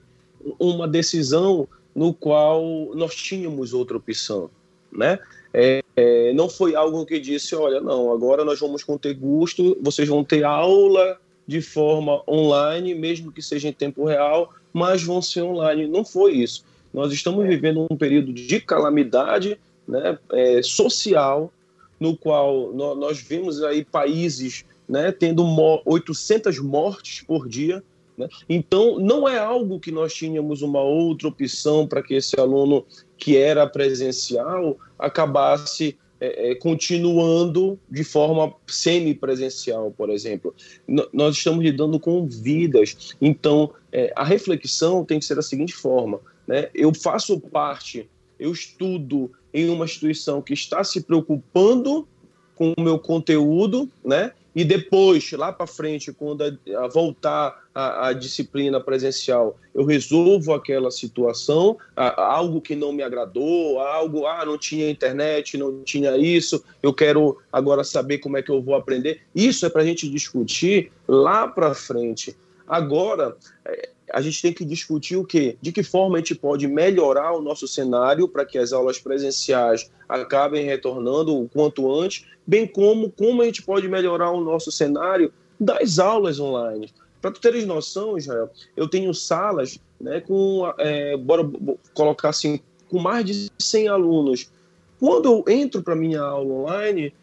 uma 0.60 0.88
decisão 0.88 1.68
no 1.94 2.14
qual 2.14 2.64
nós 2.96 3.14
tínhamos 3.16 3.74
outra 3.74 3.98
opção, 3.98 4.50
né? 4.92 5.20
É, 5.54 5.84
é, 5.96 6.34
não 6.34 6.50
foi 6.50 6.76
algo 6.76 7.06
que 7.06 7.20
disse, 7.20 7.54
olha, 7.56 7.82
não, 7.82 8.12
agora 8.14 8.46
nós 8.46 8.60
vamos 8.60 8.84
ter 9.02 9.14
gosto, 9.14 9.78
vocês 9.82 10.08
vão 10.08 10.24
ter 10.24 10.46
aula 10.46 11.20
de 11.46 11.62
forma 11.62 12.24
online, 12.28 12.96
mesmo 12.96 13.32
que 13.32 13.42
seja 13.42 13.68
em 13.68 13.74
tempo 13.74 14.06
real, 14.06 14.54
mas 14.72 15.04
vão 15.04 15.22
ser 15.22 15.42
online. 15.42 15.88
Não 15.88 16.06
foi 16.06 16.34
isso. 16.34 16.64
Nós 16.94 17.12
estamos 17.12 17.48
vivendo 17.48 17.88
um 17.90 17.96
período 17.96 18.34
de 18.34 18.60
calamidade 18.60 19.60
né, 19.88 20.18
é, 20.32 20.62
social, 20.62 21.52
no 22.00 22.18
qual 22.18 22.74
nós, 22.74 22.98
nós 22.98 23.22
vimos 23.22 23.64
aí 23.64 23.86
países 23.86 24.66
né, 24.88 25.12
tendo 25.12 25.46
800 25.86 26.60
mortes 26.60 27.24
por 27.26 27.48
dia. 27.48 27.84
Né? 28.18 28.28
Então, 28.50 29.00
não 29.00 29.28
é 29.28 29.38
algo 29.38 29.80
que 29.80 29.92
nós 29.92 30.14
tínhamos 30.14 30.62
uma 30.62 30.82
outra 30.82 31.28
opção 31.28 31.88
para 31.88 32.02
que 32.02 32.16
esse 32.16 32.40
aluno 32.40 32.86
que 33.18 33.38
era 33.38 33.68
presencial 33.68 34.78
acabasse 34.98 35.98
é, 36.22 36.52
é, 36.52 36.56
continuando 36.56 37.80
de 37.90 38.04
forma 38.04 38.54
semipresencial, 38.68 39.92
por 39.98 40.10
exemplo. 40.12 40.54
N 40.88 41.04
nós 41.12 41.36
estamos 41.36 41.64
lidando 41.64 42.00
com 42.00 42.28
vidas. 42.28 43.16
Então, 43.20 43.74
é, 43.92 44.14
a 44.16 44.24
reflexão 44.24 45.04
tem 45.04 45.18
que 45.18 45.26
ser 45.26 45.34
da 45.34 45.42
seguinte 45.42 45.74
forma: 45.74 46.20
né? 46.48 46.70
Eu 46.74 46.94
faço 46.94 47.40
parte, 47.40 48.10
eu 48.40 48.52
estudo 48.52 49.32
em 49.54 49.70
uma 49.70 49.86
instituição 49.86 50.42
que 50.42 50.54
está 50.54 50.84
se 50.84 51.02
preocupando 51.02 52.08
com 52.56 52.74
o 52.78 52.82
meu 52.82 53.00
conteúdo, 53.00 53.90
né? 54.04 54.32
E 54.54 54.66
depois, 54.66 55.32
lá 55.32 55.52
para 55.54 55.66
frente, 55.66 56.12
quando 56.12 56.44
a, 56.44 56.84
a 56.84 56.88
voltar 56.88 57.64
a, 57.74 58.12
disciplina 58.12 58.82
presencial, 58.82 59.58
eu 59.74 59.86
resolvo 59.86 60.54
aquela 60.54 60.92
situação, 60.92 61.78
a, 61.96 62.22
algo 62.22 62.60
que 62.60 62.76
não 62.76 62.92
me 62.92 63.02
agradou, 63.02 63.80
algo, 63.80 64.26
ah, 64.28 64.46
não 64.46 64.58
tinha 64.58 64.90
internet, 64.90 65.58
não 65.58 65.84
tinha 65.84 66.18
isso, 66.18 66.62
eu 66.84 66.94
quero 66.94 67.38
agora 67.52 67.84
saber 67.84 68.18
como 68.18 68.38
é 68.38 68.42
que 68.42 68.52
eu 68.52 68.62
vou 68.62 68.76
aprender. 68.76 69.22
Isso 69.34 69.66
é 69.66 69.70
para 69.70 69.84
a 69.84 69.86
gente 69.86 70.10
discutir 70.10 70.92
lá 71.08 71.48
para 71.48 71.74
frente. 71.74 72.36
Agora, 72.68 73.38
é, 73.66 73.90
a 74.14 74.22
gente 74.22 74.42
tem 74.42 74.54
que 74.54 74.66
discutir 74.66 75.16
o 75.16 75.26
quê? 75.26 75.58
De 75.62 75.72
que 75.72 75.84
forma 75.84 76.18
a 76.18 76.20
gente 76.20 76.36
pode 76.36 76.68
melhorar 76.68 77.34
o 77.34 77.42
nosso 77.42 77.68
cenário 77.68 78.28
para 78.28 78.46
que 78.46 78.58
as 78.58 78.74
aulas 78.74 79.00
presenciais 79.00 79.90
acabem 80.08 80.66
retornando 80.66 81.36
o 81.36 81.48
quanto 81.48 81.92
antes, 81.94 82.26
bem 82.46 82.68
como 82.68 83.10
como 83.10 83.42
a 83.42 83.46
gente 83.46 83.62
pode 83.62 83.88
melhorar 83.88 84.32
o 84.32 84.42
nosso 84.42 84.72
cenário 84.72 85.32
das 85.60 86.00
aulas 86.00 86.40
online. 86.40 86.92
Para 87.22 87.32
tu 87.32 87.40
teres 87.40 87.66
noção, 87.66 88.18
Israel, 88.18 88.50
eu 88.76 88.88
tenho 88.88 89.14
salas 89.14 89.80
né, 90.00 90.20
com, 90.20 90.72
é, 90.78 91.16
bora 91.16 91.50
colocar 91.94 92.30
assim, 92.30 92.60
com 92.90 93.00
mais 93.00 93.24
de 93.24 93.50
100 93.60 93.88
alunos. 93.88 94.52
Quando 95.00 95.30
eu 95.48 95.54
entro 95.54 95.84
para 95.84 95.96
minha 95.96 96.22
aula 96.22 96.54
online, 96.54 97.14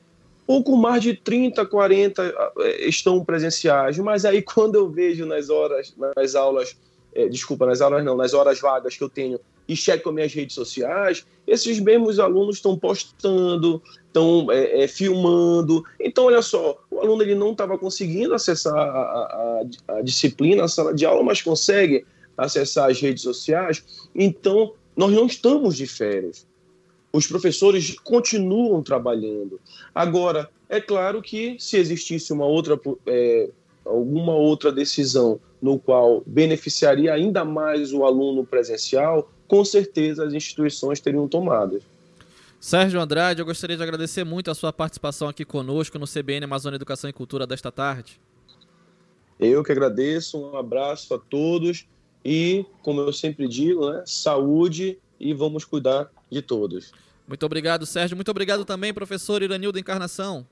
pouco 0.49 0.79
mais 0.79 1.03
de 1.03 1.13
30, 1.13 1.67
40 1.67 2.23
eh, 2.61 2.89
estão 2.89 3.23
presenciais, 3.23 3.99
mas 3.99 4.25
aí 4.25 4.41
quando 4.41 4.77
eu 4.77 4.89
vejo 4.89 5.27
nas 5.27 5.51
horas, 5.51 5.95
nas 6.17 6.35
aulas, 6.35 6.75
é, 7.15 7.29
desculpa, 7.29 7.67
nas 7.67 7.83
aulas 7.83 8.03
não, 8.03 8.17
nas 8.17 8.33
horas 8.33 8.59
vagas 8.59 8.97
que 8.97 9.05
eu 9.05 9.11
tenho 9.11 9.39
e 9.69 9.77
checo 9.77 10.11
minhas 10.11 10.33
redes 10.33 10.55
sociais, 10.55 11.27
esses 11.47 11.79
mesmos 11.79 12.19
alunos 12.19 12.57
estão 12.57 12.79
postando, 12.79 13.83
estão 14.07 14.51
é, 14.51 14.85
é, 14.85 14.89
filmando. 14.89 15.85
Então, 16.01 16.25
olha 16.25 16.41
só, 16.41 16.79
o 16.91 16.99
aluno 16.99 17.23
ele 17.23 17.35
não 17.35 17.53
estava 17.53 17.77
conseguindo 17.77 18.33
acessar 18.33 18.75
a, 18.75 18.81
a, 18.89 19.63
a, 19.99 20.01
disciplina, 20.01 20.65
a 20.65 20.69
sala 20.69 20.95
de 20.95 21.05
aula, 21.05 21.23
mas 21.23 21.43
consegue 21.43 22.07
acessar 22.39 22.89
as 22.91 22.99
redes 22.99 23.23
sociais. 23.23 23.85
Então, 24.15 24.73
nós 24.97 25.13
não 25.13 25.27
estamos 25.27 25.77
de 25.77 25.87
férias. 25.87 26.47
Os 27.13 27.27
professores 27.27 27.99
continuam 27.99 28.83
trabalhando. 28.83 29.61
Agora, 29.95 30.51
é 30.69 30.81
claro 30.81 31.23
que 31.23 31.57
se 31.59 31.77
existisse 31.77 32.33
uma 32.33 32.45
outra, 32.45 32.79
é, 33.07 33.49
alguma 33.85 34.35
outra 34.35 34.71
decisão 34.71 35.41
no 35.61 35.79
qual 35.79 36.23
beneficiaria 36.27 37.13
ainda 37.13 37.45
mais 37.45 37.93
o 37.93 38.05
aluno 38.05 38.45
presencial, 38.45 39.31
com 39.47 39.65
certeza 39.65 40.25
as 40.25 40.35
instituições 40.35 41.01
teriam 41.01 41.27
tomado. 41.27 41.81
Sérgio 42.61 43.01
Andrade, 43.01 43.41
eu 43.41 43.47
gostaria 43.47 43.77
de 43.77 43.83
agradecer 43.83 44.25
muito 44.25 44.51
a 44.51 44.55
sua 44.55 44.73
participação 44.73 45.29
aqui 45.29 45.45
conosco 45.45 45.99
no 45.99 46.07
CBN 46.07 46.45
Amazônia 46.45 46.77
Educação 46.77 47.09
e 47.09 47.13
Cultura 47.13 47.47
desta 47.47 47.71
tarde. 47.71 48.21
Eu 49.39 49.63
que 49.63 49.71
agradeço, 49.71 50.37
um 50.37 50.57
abraço 50.57 51.15
a 51.15 51.19
todos 51.19 51.87
e, 52.25 52.67
como 52.83 53.01
eu 53.01 53.13
sempre 53.13 53.47
digo, 53.47 53.91
né, 53.91 54.03
saúde 54.05 54.99
e 55.21 55.33
vamos 55.33 55.65
cuidar 55.65 56.11
de 56.31 56.43
todos. 56.43 56.93
Muito 57.27 57.45
obrigado, 57.45 57.85
Sérgio. 57.85 58.17
Muito 58.17 58.31
obrigado 58.31 58.65
também, 58.65 58.95
professor 58.95 59.43
Iranildo 59.43 59.79
Encarnação. 59.79 60.47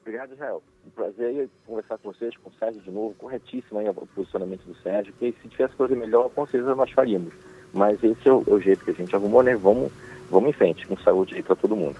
Obrigado, 0.00 0.32
Israel. 0.32 0.62
Um 0.86 0.90
prazer 0.90 1.50
conversar 1.66 1.98
com 1.98 2.10
vocês, 2.10 2.34
com 2.38 2.48
o 2.48 2.52
Sérgio 2.58 2.80
de 2.80 2.90
novo. 2.90 3.14
Corretíssimo 3.18 3.78
aí 3.78 3.88
o 3.88 3.94
posicionamento 3.94 4.62
do 4.64 4.74
Sérgio, 4.76 5.12
que 5.18 5.34
se 5.42 5.48
tivesse 5.48 5.76
coisa 5.76 5.94
melhor, 5.94 6.30
com 6.30 6.46
certeza 6.46 6.74
nós 6.74 6.90
faríamos. 6.90 7.34
Mas 7.74 8.02
esse 8.02 8.26
é 8.26 8.32
o, 8.32 8.42
é 8.46 8.50
o 8.50 8.60
jeito 8.60 8.84
que 8.84 8.90
a 8.90 8.94
gente 8.94 9.14
arrumou, 9.14 9.42
né? 9.42 9.54
Vamos, 9.54 9.92
vamos 10.30 10.48
em 10.48 10.52
frente, 10.54 10.86
com 10.86 10.96
saúde 10.96 11.34
aí 11.34 11.42
para 11.42 11.56
todo 11.56 11.76
mundo. 11.76 11.96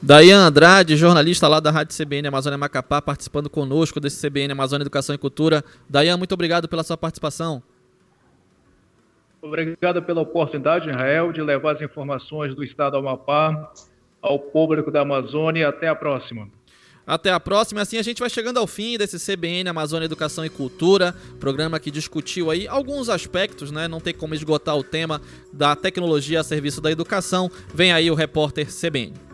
Dayan 0.00 0.46
Andrade, 0.46 0.96
jornalista 0.96 1.48
lá 1.48 1.58
da 1.58 1.70
Rádio 1.72 1.96
CBN 1.96 2.28
Amazônia 2.28 2.58
Macapá, 2.58 3.02
participando 3.02 3.50
conosco 3.50 3.98
desse 3.98 4.24
CBN 4.24 4.52
Amazônia 4.52 4.84
Educação 4.84 5.14
e 5.14 5.18
Cultura. 5.18 5.64
Dayan, 5.88 6.16
muito 6.16 6.32
obrigado 6.32 6.68
pela 6.68 6.84
sua 6.84 6.96
participação. 6.96 7.60
Obrigado 9.42 10.00
pela 10.04 10.20
oportunidade, 10.20 10.88
Israel, 10.88 11.32
de 11.32 11.42
levar 11.42 11.74
as 11.74 11.82
informações 11.82 12.54
do 12.54 12.62
estado 12.62 12.92
do 12.92 12.98
Amapá 12.98 13.72
ao 14.22 14.38
público 14.38 14.88
da 14.88 15.00
Amazônia. 15.00 15.68
Até 15.68 15.88
a 15.88 15.96
próxima. 15.96 16.48
Até 17.04 17.32
a 17.32 17.40
próxima. 17.40 17.80
Assim 17.80 17.98
a 17.98 18.02
gente 18.02 18.20
vai 18.20 18.30
chegando 18.30 18.58
ao 18.58 18.68
fim 18.68 18.96
desse 18.96 19.18
CBN 19.18 19.68
Amazônia 19.68 20.06
Educação 20.06 20.44
e 20.44 20.48
Cultura, 20.48 21.12
programa 21.40 21.80
que 21.80 21.90
discutiu 21.90 22.52
aí 22.52 22.68
alguns 22.68 23.08
aspectos, 23.08 23.72
né? 23.72 23.88
Não 23.88 24.00
tem 24.00 24.14
como 24.14 24.32
esgotar 24.32 24.76
o 24.76 24.84
tema 24.84 25.20
da 25.52 25.74
tecnologia 25.74 26.38
a 26.38 26.44
serviço 26.44 26.80
da 26.80 26.92
educação. 26.92 27.50
Vem 27.74 27.92
aí 27.92 28.12
o 28.12 28.14
repórter 28.14 28.68
CBN. 28.68 29.31